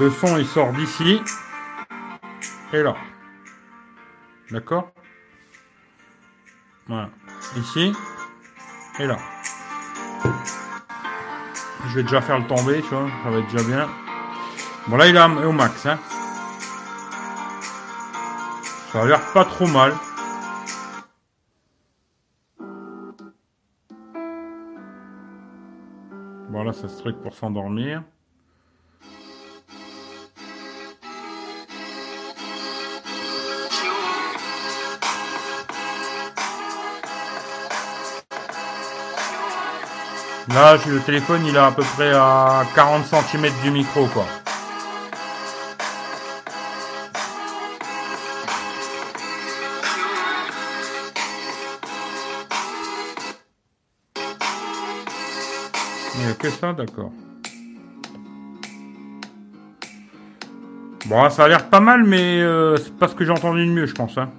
[0.00, 1.20] Le son, il sort d'ici.
[2.72, 2.96] Et là.
[4.50, 4.92] D'accord?
[6.88, 7.10] Voilà
[7.56, 7.92] ici
[8.98, 9.16] et là.
[11.88, 13.88] Je vais déjà faire le tomber, tu vois, ça va être déjà bien.
[14.86, 15.98] Bon là il est au max, hein.
[18.92, 19.94] Ça a l'air pas trop mal.
[26.50, 28.02] Bon là ça se truc pour s'endormir.
[40.52, 44.26] Là, le téléphone, il est à peu près à 40 cm du micro, quoi.
[56.16, 57.12] Il n'y a que ça, d'accord.
[61.06, 63.70] Bon, ça a l'air pas mal, mais euh, c'est pas ce que j'ai entendu de
[63.70, 64.18] mieux, je pense.
[64.18, 64.30] Hein.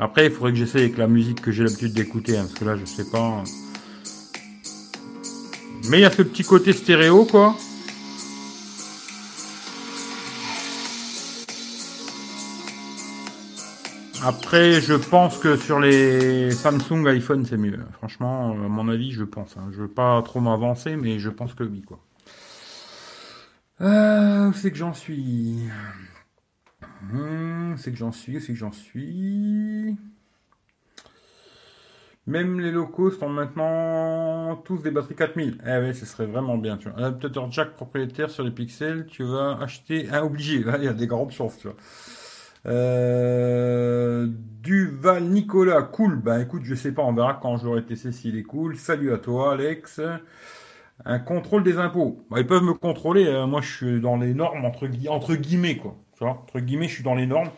[0.00, 2.64] Après, il faudrait que j'essaye avec la musique que j'ai l'habitude d'écouter, hein, parce que
[2.64, 3.44] là, je sais pas.
[5.88, 7.54] Mais il y a ce petit côté stéréo, quoi.
[14.22, 17.78] Après, je pense que sur les Samsung, iPhone, c'est mieux.
[17.92, 19.56] Franchement, à mon avis, je pense.
[19.58, 19.68] Hein.
[19.72, 22.00] Je veux pas trop m'avancer, mais je pense que oui, quoi.
[23.80, 25.58] Euh, c'est que j'en suis?
[27.12, 29.96] Hum, C'est que j'en suis, c'est que j'en suis?
[32.26, 35.58] Même les locaux sont maintenant tous des batteries 4000.
[35.66, 36.98] Eh oui, ce serait vraiment bien, tu vois.
[36.98, 40.64] Adaptateur jack propriétaire sur les pixels, tu vas acheter un obligé.
[40.78, 41.76] il y a des grandes chances, tu vois.
[42.66, 44.26] Euh,
[44.62, 46.16] Duval Nicolas, cool.
[46.16, 48.76] Ben écoute, je sais pas, on verra quand je l'aurai testé s'il est cool.
[48.76, 50.00] Salut à toi, Alex.
[51.04, 52.24] Un contrôle des impôts.
[52.30, 53.28] Ben, ils peuvent me contrôler.
[53.28, 53.46] Hein.
[53.46, 55.96] Moi, je suis dans les normes entre, guillemets, quoi.
[56.20, 57.50] Entre guillemets, je suis dans les normes.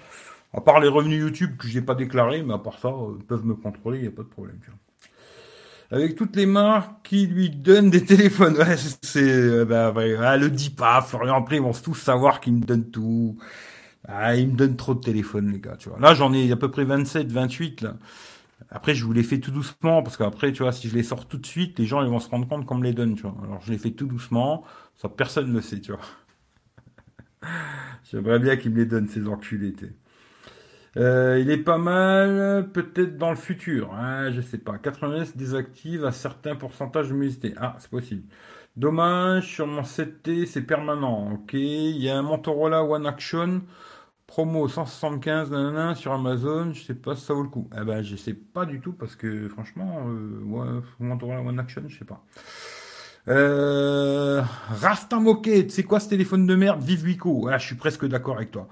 [0.57, 3.25] À part les revenus YouTube que je n'ai pas déclarés, mais à part ça, ils
[3.25, 4.59] peuvent me contrôler, il n'y a pas de problème.
[5.90, 8.57] Avec toutes les marques qui lui donnent des téléphones.
[8.57, 12.55] Ouais, c'est, euh, bah, ouais, le dit pas, Florian, après, ils vont tous savoir qu'il
[12.55, 13.37] me donne tout.
[14.09, 15.99] Ah, il me donne trop de téléphones, les gars, tu vois.
[16.01, 17.97] Là, j'en ai à peu près 27, 28, là.
[18.71, 21.27] Après, je vous les fais tout doucement, parce qu'après, tu vois, si je les sors
[21.29, 23.23] tout de suite, les gens, ils vont se rendre compte qu'on me les donne, tu
[23.23, 23.37] vois.
[23.45, 24.64] Alors, je les fais tout doucement,
[24.97, 26.01] ça, personne ne le sait, tu vois.
[28.11, 29.75] J'aimerais bien qu'ils me les donnent, ces enculés,
[30.97, 33.93] euh, il est pas mal, peut-être dans le futur.
[33.95, 34.79] Hein, je sais pas.
[34.79, 37.55] 90 désactive à certains pourcentages de d'humidité.
[37.59, 38.23] Ah, c'est possible.
[38.77, 41.33] Dommage, sur mon 7T, c'est permanent.
[41.33, 41.55] Ok.
[41.55, 43.63] Il y a un Motorola One Action
[44.27, 46.73] promo 175 nanana, sur Amazon.
[46.73, 47.69] Je sais pas si ça vaut le coup.
[47.79, 51.99] Eh ben, je sais pas du tout parce que franchement, euh, Motorola One Action, je
[51.99, 52.25] sais pas.
[53.29, 54.43] Euh,
[55.69, 56.83] c'est quoi ce téléphone de merde?
[56.83, 57.49] Vive Wico.
[57.51, 58.69] je suis presque d'accord avec toi.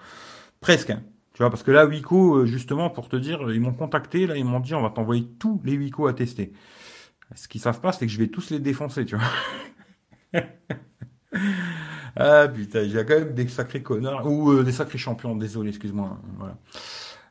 [0.61, 0.91] Presque.
[0.91, 1.03] Hein.
[1.35, 4.37] Tu vois, parce que là, Wico, euh, justement, pour te dire, ils m'ont contacté, là,
[4.37, 6.53] ils m'ont dit, on va t'envoyer tous les Wico à tester.
[7.35, 10.42] Ce qu'ils savent pas, c'est que je vais tous les défoncer, tu vois.
[12.16, 16.18] ah putain, il quand même des sacrés connards, ou euh, des sacrés champions, désolé, excuse-moi.
[16.38, 16.57] Voilà.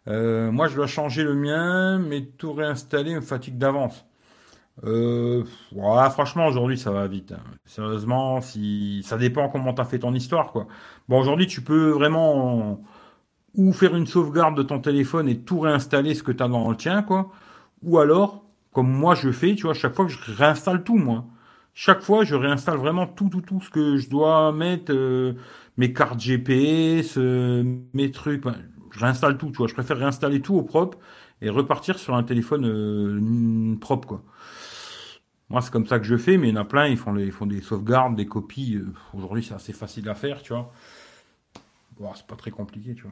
[0.10, 4.06] Euh, moi, je dois changer le mien, mais tout réinstaller me fatigue d'avance.
[4.84, 7.32] Euh, franchement, aujourd'hui, ça va vite.
[7.32, 7.44] Hein.
[7.66, 10.68] Sérieusement, si ça dépend comment t'as fait ton histoire, quoi.
[11.08, 12.84] Bon, aujourd'hui, tu peux vraiment
[13.56, 16.76] ou faire une sauvegarde de ton téléphone et tout réinstaller ce que t'as dans le
[16.76, 17.32] tien, quoi.
[17.84, 21.26] Ou alors, comme moi je fais, tu vois, chaque fois que je réinstalle tout, moi.
[21.76, 25.34] Chaque fois, je réinstalle vraiment tout, tout, tout ce que je dois mettre, euh,
[25.78, 27.64] mes cartes GPS, euh,
[27.94, 28.44] mes trucs.
[28.92, 29.68] je réinstalle tout, tu vois.
[29.68, 30.98] Je préfère réinstaller tout au propre
[31.42, 34.24] et repartir sur un téléphone euh, propre, quoi.
[35.50, 37.14] Moi, c'est comme ça que je fais, mais il y en a plein, ils font,
[37.14, 38.76] les, ils font des sauvegardes, des copies.
[38.76, 40.72] Euh, aujourd'hui, c'est assez facile à faire, tu vois.
[42.16, 43.12] C'est pas très compliqué, tu vois.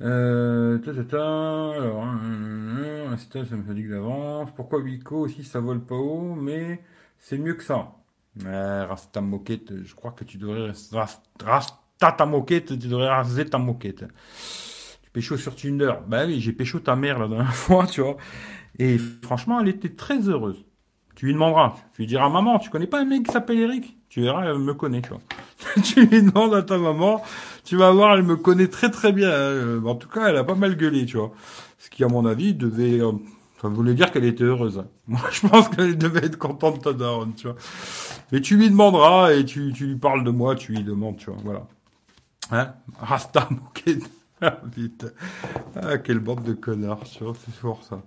[0.00, 0.78] Euh,
[1.12, 4.50] alors, un stage, ça me fatigue d'avance.
[4.54, 6.82] Pourquoi Wico aussi, ça vole pas haut, mais
[7.18, 7.92] c'est mieux que ça.
[8.42, 10.72] Mais Rasta moquette, je crois que tu devrais.
[11.44, 14.04] Rasta ta moquette, tu devrais raser ta moquette.
[15.02, 15.92] Tu pécho sur Tinder.
[16.06, 18.16] Bah oui, j'ai pécho ta mère la dernière fois, tu vois.
[18.78, 20.64] Et franchement, elle était très heureuse.
[21.14, 23.96] Tu lui demanderas, tu lui diras, maman, tu connais pas un mec qui s'appelle Eric?
[24.08, 25.20] Tu verras, elle me connaît, tu vois.
[25.82, 27.22] tu lui demandes à ta maman,
[27.64, 29.30] tu vas voir, elle me connaît très très bien.
[29.30, 29.84] Hein.
[29.84, 31.32] En tout cas, elle a pas mal gueulé, tu vois.
[31.78, 33.12] Ce qui, à mon avis, devait, euh,
[33.60, 34.84] ça voulait dire qu'elle était heureuse.
[35.06, 37.56] Moi, je pense qu'elle devait être contente de ta tu vois.
[38.32, 41.30] Mais tu lui demanderas et tu, tu lui parles de moi, tu lui demandes, tu
[41.30, 41.66] vois, voilà.
[42.50, 42.74] Hein?
[42.98, 44.10] Rasta, moquette.
[44.40, 44.60] Ah.
[45.80, 48.02] Ah, quelle bande de connards, tu vois, c'est fort ça.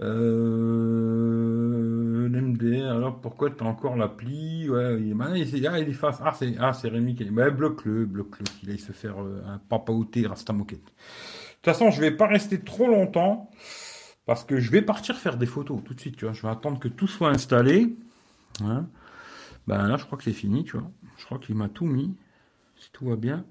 [0.00, 1.17] Euh,
[3.08, 4.68] Alors pourquoi tu as encore l'appli?
[4.68, 6.20] Ouais, il, ah, il, ah, il efface.
[6.22, 9.92] Ah, c'est ah, Rémi qui Ouais, bloque-le, bloque-le, qu'il aille se faire euh, un papa
[9.92, 10.82] outé Rasta Moquette.
[10.82, 13.48] De toute façon, je vais pas rester trop longtemps
[14.26, 16.34] parce que je vais partir faire des photos tout de suite, tu vois.
[16.34, 17.96] Je vais attendre que tout soit installé.
[18.62, 18.86] Hein.
[19.66, 20.90] Ben là, je crois que c'est fini, tu vois.
[21.16, 22.14] Je crois qu'il m'a tout mis.
[22.76, 23.46] Si tout va bien.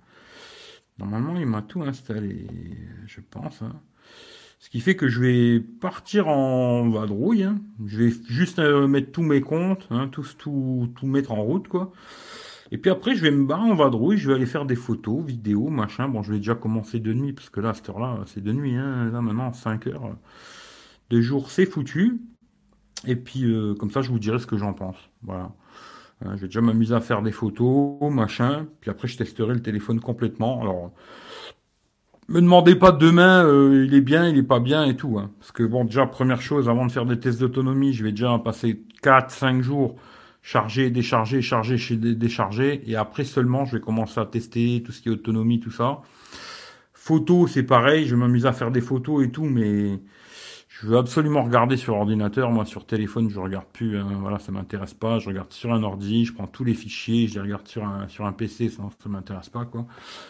[0.99, 2.45] Normalement, il m'a tout installé,
[3.07, 3.63] je pense.
[3.63, 3.81] Hein.
[4.59, 7.43] Ce qui fait que je vais partir en vadrouille.
[7.43, 7.61] Hein.
[7.85, 11.67] Je vais juste euh, mettre tous mes comptes, hein, tout, tout, tout mettre en route,
[11.67, 11.91] quoi.
[12.71, 15.23] Et puis après, je vais me barrer en vadrouille, je vais aller faire des photos,
[15.23, 16.09] vidéos, machin.
[16.09, 18.51] Bon, je vais déjà commencer de nuit, parce que là, à cette heure-là, c'est de
[18.51, 18.75] nuit.
[18.75, 19.09] Hein.
[19.11, 20.15] Là, maintenant, 5 heures
[21.09, 22.19] de jour, c'est foutu.
[23.05, 24.97] Et puis, euh, comme ça, je vous dirai ce que j'en pense.
[25.21, 25.51] Voilà.
[26.21, 28.65] Je vais déjà m'amuser à faire des photos, machin.
[28.81, 30.61] Puis après, je testerai le téléphone complètement.
[30.61, 30.91] Alors,
[32.29, 35.17] me demandez pas demain, euh, il est bien, il est pas bien et tout.
[35.19, 35.31] Hein.
[35.39, 38.37] Parce que bon, déjà, première chose, avant de faire des tests d'autonomie, je vais déjà
[38.39, 39.95] passer 4-5 jours
[40.41, 42.81] charger, décharger, charger, décharger.
[42.89, 46.01] Et après seulement, je vais commencer à tester tout ce qui est autonomie, tout ça.
[46.93, 49.99] Photos, c'est pareil, je vais m'amuser à faire des photos et tout, mais
[50.79, 52.51] je veux absolument regarder sur ordinateur.
[52.51, 53.97] Moi, sur téléphone, je regarde plus.
[53.97, 54.09] Hein.
[54.19, 55.17] voilà, ça m'intéresse pas.
[55.17, 58.07] Je regarde sur un ordi, je prends tous les fichiers, je les regarde sur un
[58.07, 58.69] sur un PC.
[58.69, 59.87] Ça, ça m'intéresse pas, quoi.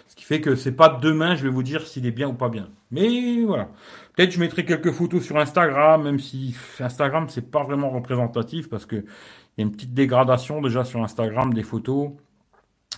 [0.07, 2.33] Ce qui fait que c'est pas demain, je vais vous dire s'il est bien ou
[2.33, 2.69] pas bien.
[2.91, 3.69] Mais voilà.
[4.15, 8.85] Peut-être je mettrai quelques photos sur Instagram, même si Instagram c'est pas vraiment représentatif parce
[8.85, 12.11] que il y a une petite dégradation déjà sur Instagram des photos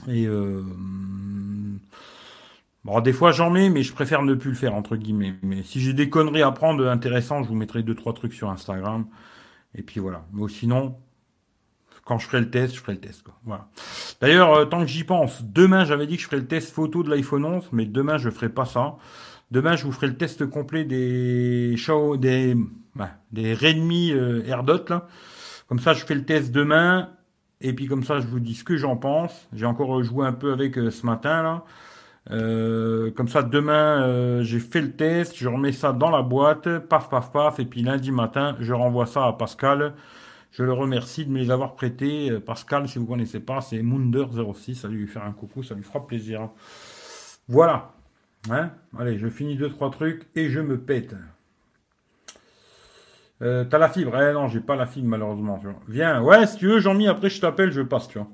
[0.08, 0.62] et euh,
[2.86, 5.36] Bon, des fois j'en mets, mais je préfère ne plus le faire, entre guillemets.
[5.44, 8.50] Mais si j'ai des conneries à prendre intéressantes, je vous mettrai deux, trois trucs sur
[8.50, 9.06] Instagram.
[9.76, 10.26] Et puis voilà.
[10.34, 10.96] Mais sinon,
[12.06, 13.24] quand je ferai le test, je ferai le test.
[13.24, 13.36] Quoi.
[13.46, 13.68] Voilà.
[14.22, 17.04] D'ailleurs, euh, tant que j'y pense, demain j'avais dit que je ferais le test photo
[17.04, 18.96] de l'iPhone 11, mais demain je ferai pas ça.
[19.52, 22.56] Demain je vous ferai le test complet des Xiao, des,
[22.96, 24.86] bah, des Redmi euh, AirDot.
[25.68, 27.10] Comme ça, je fais le test demain.
[27.62, 29.48] Et puis comme ça, je vous dis ce que j'en pense.
[29.54, 31.64] J'ai encore joué un peu avec euh, ce matin là.
[32.32, 36.80] Euh, comme ça, demain, euh, j'ai fait le test, je remets ça dans la boîte,
[36.80, 39.94] paf, paf, paf, et puis lundi matin, je renvoie ça à Pascal.
[40.52, 42.32] Je le remercie de me les avoir prêtés.
[42.32, 44.76] Euh, Pascal, si vous ne connaissez pas, c'est Munder06.
[44.76, 46.50] Ça lui faire un coucou, ça lui fera plaisir.
[47.48, 47.94] Voilà.
[48.50, 48.72] Hein?
[48.98, 51.16] Allez, je finis deux, trois trucs et je me pète.
[53.40, 54.20] T'as la fibre?
[54.22, 55.62] Eh non, j'ai pas la fibre malheureusement.
[55.88, 58.28] Viens, ouais, si tu veux, Jean-Mi, après je t'appelle, je passe, tu vois.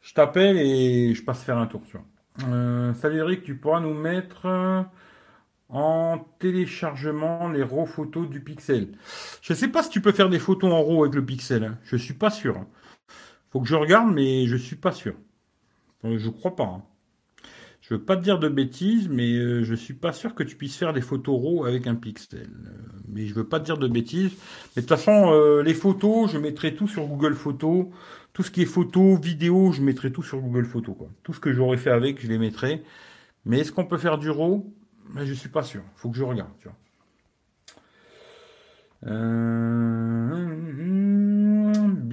[0.00, 2.04] Je t'appelle et je passe faire un tour, tu vois.
[2.42, 4.82] Euh, salut Eric, tu pourras nous mettre euh,
[5.68, 8.98] en téléchargement les RAW photos du pixel.
[9.40, 11.64] Je ne sais pas si tu peux faire des photos en RAW avec le pixel.
[11.64, 11.78] Hein.
[11.84, 12.66] Je suis pas sûr.
[13.50, 15.14] Faut que je regarde, mais je suis pas sûr.
[16.04, 16.64] Euh, je crois pas.
[16.64, 16.82] Hein.
[17.86, 20.56] Je veux pas te dire de bêtises, mais euh, je suis pas sûr que tu
[20.56, 22.48] puisses faire des photos RAW avec un pixel.
[22.66, 22.70] Euh,
[23.06, 24.32] mais je veux pas te dire de bêtises.
[24.74, 27.88] Mais de toute façon, euh, les photos, je mettrai tout sur Google Photos.
[28.34, 30.96] Tout ce qui est photo, vidéo, je mettrai tout sur Google Photos.
[30.98, 31.08] Quoi.
[31.22, 32.82] Tout ce que j'aurais fait avec, je les mettrai.
[33.46, 34.66] Mais est-ce qu'on peut faire du RAW?
[35.14, 35.82] Ben, Je suis pas sûr.
[35.94, 36.50] Faut que je regarde.
[36.58, 36.76] Tu vois.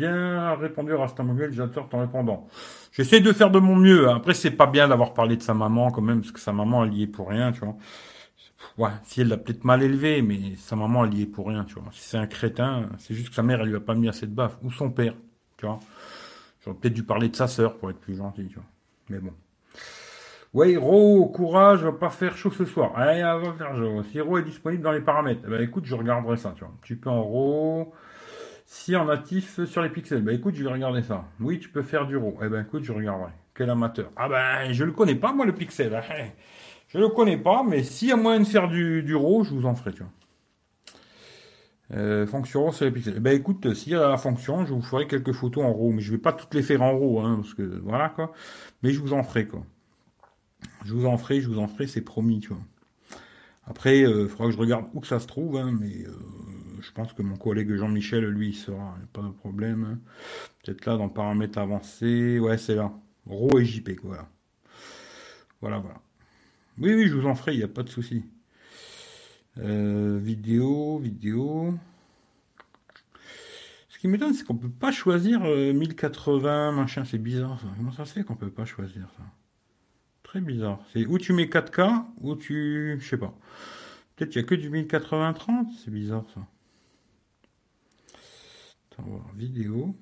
[0.02, 2.48] bien répondu Rastamogel, j'adore ton répondant.
[2.92, 4.10] J'essaie de faire de mon mieux.
[4.10, 6.84] Après, c'est pas bien d'avoir parlé de sa maman quand même, parce que sa maman,
[6.84, 7.78] elle y est pour rien, tu vois.
[8.78, 11.64] Ouais, si elle l'a peut-être mal élevé, mais sa maman, elle y est pour rien,
[11.64, 11.86] tu vois.
[11.94, 14.28] Si c'est un crétin, c'est juste que sa mère, elle lui a pas mis assez
[14.28, 14.58] de baffe.
[14.64, 15.14] Ou son père,
[15.62, 18.66] J'aurais peut-être dû parler de sa sœur pour être plus gentil, tu vois.
[19.10, 19.34] Mais bon.
[20.54, 22.92] Ouais, Ro, courage, va pas faire chaud ce soir.
[22.96, 24.04] Allez, va faire chaud.
[24.04, 26.74] Si Ro est disponible dans les paramètres, ben écoute, je regarderai ça, tu vois.
[26.84, 27.94] Tu peux en Ro.
[28.66, 31.26] Si en natif sur les pixels, bah écoute, je vais regarder ça.
[31.42, 32.40] Oui, tu peux faire du RAW.
[32.44, 33.32] Eh ben écoute, je regarderai.
[33.54, 34.10] Quel amateur.
[34.16, 35.94] Ah ben, je le connais pas, moi, le pixel.
[35.94, 36.02] Hein.
[36.88, 39.54] Je le connais pas, mais s'il y a moyen de faire du, du RAW, je
[39.54, 40.12] vous en ferai, tu vois.
[41.94, 43.16] Euh, fonction sur les pixels.
[43.18, 45.92] Eh ben écoute, s'il y a la fonction, je vous ferai quelques photos en RAW,
[45.92, 48.34] mais je vais pas toutes les faire en RAW, hein, parce que voilà quoi.
[48.82, 49.66] Mais je vous en ferai quoi.
[50.86, 52.62] Je vous en ferai, je vous en ferai, c'est promis, tu vois.
[53.66, 56.14] Après, il euh, faudra que je regarde où que ça se trouve, hein, mais euh,
[56.82, 60.00] je pense que mon collègue Jean-Michel, lui, il sera, pas de problème.
[60.64, 62.92] Peut-être là, dans paramètres avancés, ouais, c'est là.
[63.28, 64.28] RAW et JP, voilà.
[65.62, 66.02] Voilà, voilà.
[66.80, 68.24] Oui, oui, je vous en ferai, il n'y a pas de souci.
[69.58, 71.74] Euh, vidéo, vidéo.
[73.90, 77.68] Ce qui m'étonne, c'est qu'on peut pas choisir 1080, machin, c'est bizarre ça.
[77.78, 79.24] Comment ça se fait qu'on peut pas choisir ça?
[80.24, 80.80] Très bizarre.
[80.94, 82.98] C'est où tu mets 4K, ou tu.
[83.00, 83.34] Je sais pas.
[84.16, 86.42] Peut-être qu'il n'y a que du 1080-30, c'est bizarre ça.
[89.04, 89.96] Voir, vidéo.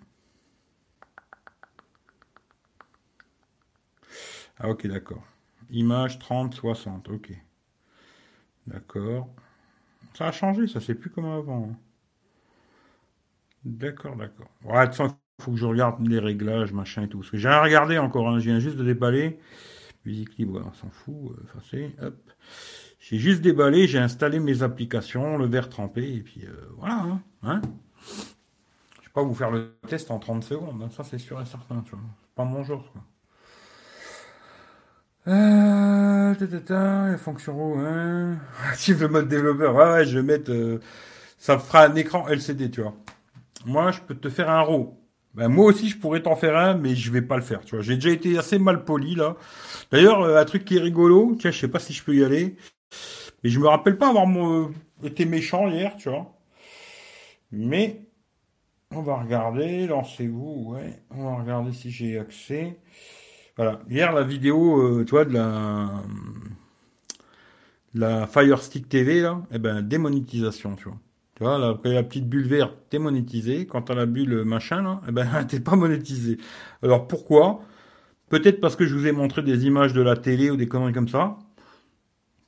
[4.57, 5.23] Ah ok, d'accord.
[5.69, 7.31] Image 30, 60, ok.
[8.69, 9.27] D'accord.
[10.13, 11.69] Ça a changé, ça c'est plus comme avant.
[11.71, 11.75] Hein.
[13.65, 14.49] D'accord, d'accord.
[14.63, 17.21] Ouais, de toute faut que je regarde les réglages, machin et tout.
[17.21, 18.39] Que j'ai rien regardé encore, hein.
[18.39, 19.39] je viens juste de déballer.
[20.05, 21.36] Musique libre, on s'en fout.
[21.73, 22.15] Euh, hop.
[22.99, 26.95] J'ai juste déballé, j'ai installé mes applications, le verre trempé, et puis euh, voilà.
[26.95, 27.62] Hein, hein
[29.01, 30.89] je vais pas vous faire le test en 30 secondes, hein.
[30.89, 31.95] ça c'est sûr et certain, tu
[32.36, 32.63] pas mon.
[35.27, 35.98] Euh,
[36.36, 38.38] tata, fonction hein.
[38.72, 39.76] Active le mode développeur.
[39.76, 40.80] Ouais, je vais mettre, euh,
[41.38, 42.96] ça fera un écran LCD, tu vois.
[43.65, 44.96] Moi, je peux te faire un RAW.
[45.36, 47.76] Ben, moi aussi, je pourrais t'en faire un, mais je vais pas le faire, tu
[47.76, 47.84] vois.
[47.84, 49.38] J'ai déjà été assez mal poli, là.
[49.92, 52.24] D'ailleurs, euh, un truc qui est rigolo, tiens, je sais pas si je peux y
[52.24, 52.56] aller,
[53.44, 54.28] mais je me rappelle pas avoir
[55.04, 56.34] été méchant hier, tu vois.
[57.52, 58.02] Mais,
[58.92, 62.78] on va regarder, lancez-vous, ouais, on va regarder si j'ai accès.
[63.60, 63.82] Voilà.
[63.89, 66.02] Hier, la vidéo, euh, tu vois, de la,
[67.93, 70.98] la Fire Stick TV, là, eh ben, démonétisation, tu vois.
[71.36, 73.67] Tu vois, là, la petite bulle verte, t'es monétisé.
[73.67, 76.38] Quand t'as la bulle machin, là, eh ben, t'es pas monétisé.
[76.82, 77.60] Alors, pourquoi?
[78.30, 80.93] Peut-être parce que je vous ai montré des images de la télé ou des conneries
[80.93, 81.38] comme ça.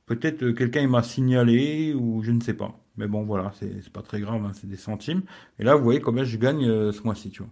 [0.05, 2.79] Peut-être euh, quelqu'un m'a signalé ou je ne sais pas.
[2.95, 5.23] Mais bon, voilà, c'est pas très grave, hein, c'est des centimes.
[5.59, 7.51] Et là, vous voyez combien je gagne euh, ce mois-ci, tu vois.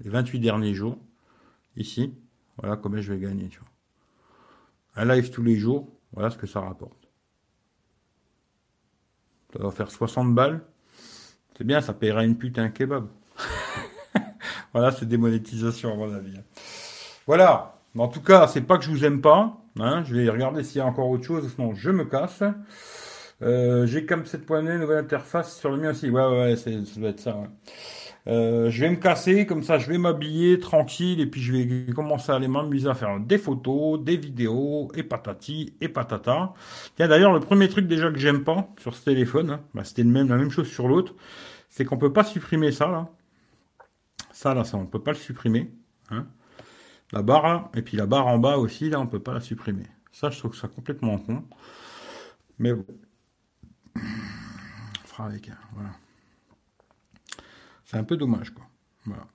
[0.00, 0.98] Les 28 derniers jours,
[1.76, 2.14] ici.
[2.60, 3.68] Voilà combien je vais gagner, tu vois.
[4.96, 7.08] Un live tous les jours, voilà ce que ça rapporte.
[9.52, 10.60] Ça va faire 60 balles.
[11.56, 13.08] C'est bien, ça paiera une pute un kebab.
[14.72, 16.38] voilà, c'est démonétisation à mon avis.
[17.26, 17.76] Voilà.
[17.96, 19.56] En tout cas, c'est pas que je vous aime pas.
[19.78, 20.04] Hein.
[20.04, 22.42] Je vais regarder s'il y a encore autre chose, sinon je me casse.
[23.42, 26.10] Euh, j'ai comme 7.9, nouvelle interface sur le mien aussi.
[26.10, 27.36] Ouais, ouais, ça doit être ça.
[28.26, 31.92] Euh, je vais me casser, comme ça je vais m'habiller tranquille et puis je vais
[31.92, 36.52] commencer à aller m'amuser à faire des photos, des vidéos et patati et patata.
[36.96, 40.04] Tiens d'ailleurs le premier truc déjà que j'aime pas sur ce téléphone, hein, bah, c'était
[40.04, 41.14] même, la même chose sur l'autre,
[41.70, 43.08] c'est qu'on peut pas supprimer ça là.
[44.32, 45.70] Ça là, ça on peut pas le supprimer.
[46.10, 46.26] Hein.
[47.12, 49.84] La barre et puis la barre en bas aussi là on peut pas la supprimer.
[50.12, 51.42] Ça je trouve ça complètement con.
[52.58, 52.84] Mais bon.
[53.96, 55.90] On fera avec, hein, voilà.
[57.90, 58.64] C'est un peu dommage, quoi.
[59.04, 59.26] Voilà.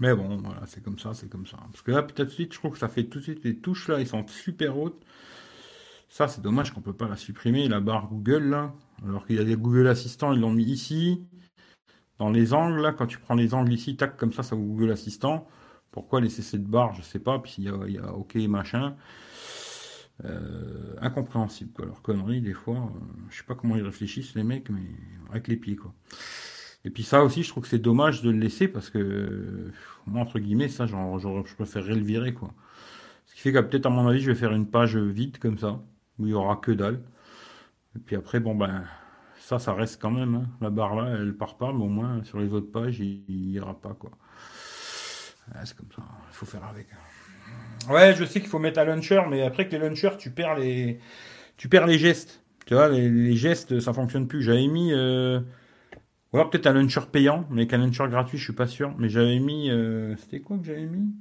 [0.00, 1.56] Mais bon, voilà, c'est comme ça, c'est comme ça.
[1.70, 3.86] Parce que là, peut-être suite, je trouve que ça fait tout de suite les touches
[3.86, 5.00] là, ils sont super hautes.
[6.08, 8.74] Ça, c'est dommage qu'on peut pas la supprimer, la barre Google là.
[9.04, 11.24] Alors qu'il y a des Google Assistant, ils l'ont mis ici.
[12.18, 14.90] Dans les angles, là, quand tu prends les angles ici, tac, comme ça, ça Google
[14.90, 15.46] Assistant.
[15.92, 17.38] Pourquoi laisser cette barre, je sais pas.
[17.38, 18.96] Puis il y a, OK, machin.
[20.24, 21.84] Euh, incompréhensible, quoi.
[21.84, 24.82] Alors, connerie, des fois, euh, je sais pas comment ils réfléchissent, les mecs, mais
[25.30, 25.94] avec les pieds, quoi.
[26.84, 29.70] Et puis ça aussi, je trouve que c'est dommage de le laisser parce que,
[30.06, 32.48] moi, entre guillemets, ça, genre, je préférerais le virer, quoi.
[33.24, 35.58] Parce qui fait qu'à peut-être, à mon avis, je vais faire une page vide comme
[35.58, 35.80] ça,
[36.18, 37.00] où il y aura que dalle.
[37.96, 38.84] Et puis après, bon, ben,
[39.38, 40.34] ça, ça reste quand même.
[40.34, 40.46] Hein.
[40.60, 43.50] La barre là, elle part pas, mais au moins, sur les autres pages, il, il
[43.50, 44.10] ira pas, quoi.
[45.64, 46.86] c'est comme ça, il faut faire avec.
[47.88, 50.58] Ouais, je sais qu'il faut mettre un launcher, mais après que les launchers, tu perds
[50.58, 51.00] les,
[51.56, 52.42] tu perds les gestes.
[52.66, 54.42] Tu vois, les, gestes, ça fonctionne plus.
[54.42, 55.40] J'avais mis, euh...
[56.32, 58.94] ou alors peut-être un launcher payant, mais qu'un launcher gratuit, je suis pas sûr.
[58.98, 60.16] Mais j'avais mis, euh...
[60.16, 61.12] c'était quoi que j'avais mis?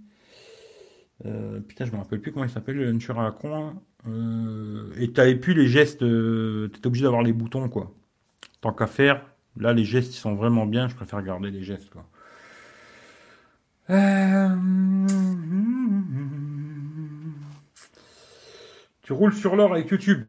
[1.26, 1.60] Euh...
[1.62, 3.76] Putain, je me rappelle plus comment il s'appelle le launcher à la con.
[4.08, 4.92] Euh...
[4.98, 7.94] Et t'avais plus les gestes, euh, t'étais obligé d'avoir les boutons, quoi.
[8.62, 9.26] Tant qu'à faire,
[9.58, 10.88] là, les gestes, ils sont vraiment bien.
[10.88, 12.06] Je préfère garder les gestes, quoi.
[13.90, 14.56] Euh...
[19.02, 20.26] Tu roules sur l'or avec YouTube.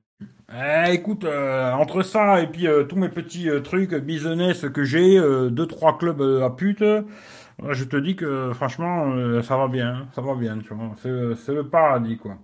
[0.53, 4.83] Eh, écoute, euh, entre ça et puis euh, tous mes petits euh, trucs business que
[4.83, 5.21] j'ai,
[5.51, 10.35] deux trois clubs à pute, je te dis que franchement ça va bien, ça va
[10.35, 10.91] bien, tu vois.
[11.37, 12.37] C'est le paradis quoi.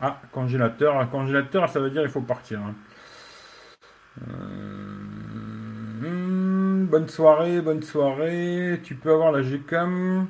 [0.00, 2.60] Ah, congélateur, congélateur, ça veut dire il faut partir.
[2.60, 2.74] Hein.
[6.88, 8.80] Bonne soirée, bonne soirée.
[8.84, 10.28] Tu peux avoir la GCAM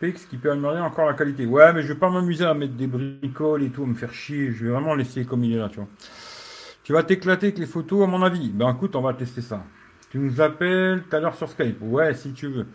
[0.00, 1.46] qui peut améliorer encore la qualité.
[1.46, 4.12] Ouais, mais je vais pas m'amuser à mettre des bricoles et tout, à me faire
[4.12, 4.50] chier.
[4.50, 5.88] Je vais vraiment laisser comme il est là, tu vois.
[6.82, 8.48] Tu vas t'éclater avec les photos, à mon avis.
[8.48, 9.62] Ben écoute, on va tester ça.
[10.10, 11.78] Tu nous appelles tout à l'heure sur Skype.
[11.82, 12.66] Ouais, si tu veux.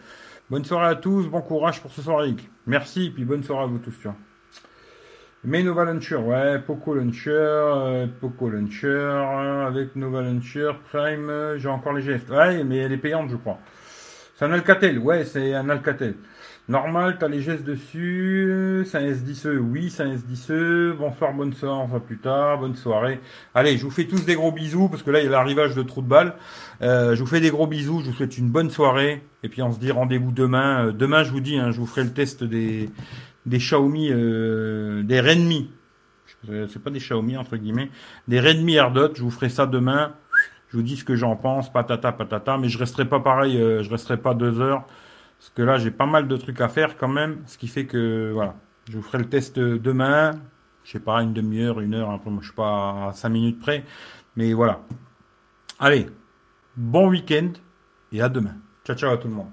[0.49, 2.47] Bonne soirée à tous, bon courage pour ce soir, Eric.
[2.67, 4.15] Merci, et puis bonne soirée à vous tous, tu vois.
[5.43, 11.57] Mais Nova Launcher, ouais, Poco Launcher, euh, Poco Launcher, euh, avec Nova Launcher, Prime, euh,
[11.57, 12.29] j'ai encore les gestes.
[12.29, 13.59] Ouais, mais elle est payante, je crois.
[14.35, 16.15] C'est un Alcatel, ouais, c'est un Alcatel.
[16.67, 18.83] Normal, t'as les gestes dessus.
[18.87, 20.93] C'est un S10e, oui, c'est un S10e.
[20.93, 22.57] Bonsoir, bonne soirée, va plus tard.
[22.57, 23.19] Bonne soirée.
[23.53, 25.75] Allez, je vous fais tous des gros bisous parce que là, il y a l'arrivage
[25.75, 26.33] de trou de balle.
[26.81, 28.01] Euh, je vous fais des gros bisous.
[28.01, 29.21] Je vous souhaite une bonne soirée.
[29.43, 30.87] Et puis, on se dit rendez-vous demain.
[30.87, 32.89] Euh, demain, je vous dis, hein, je vous ferai le test des,
[33.45, 35.69] des Xiaomi, euh, des Redmi.
[36.47, 37.91] C'est pas des Xiaomi, entre guillemets.
[38.27, 39.13] Des Redmi AirDot.
[39.13, 40.13] Je vous ferai ça demain.
[40.69, 41.71] Je vous dis ce que j'en pense.
[41.71, 42.57] Patata, patata.
[42.57, 43.55] Mais je resterai pas pareil.
[43.61, 44.87] Euh, je resterai pas deux heures.
[45.45, 47.85] Parce que là, j'ai pas mal de trucs à faire quand même, ce qui fait
[47.85, 48.55] que, voilà,
[48.89, 50.31] je vous ferai le test demain.
[50.83, 53.59] Je sais pas, une demi-heure, une heure, après, moi, je suis pas à 5 minutes
[53.59, 53.85] près.
[54.35, 54.81] Mais voilà.
[55.77, 56.07] Allez,
[56.75, 57.51] bon week-end
[58.11, 58.55] et à demain.
[58.85, 59.51] Ciao, ciao à tout le monde.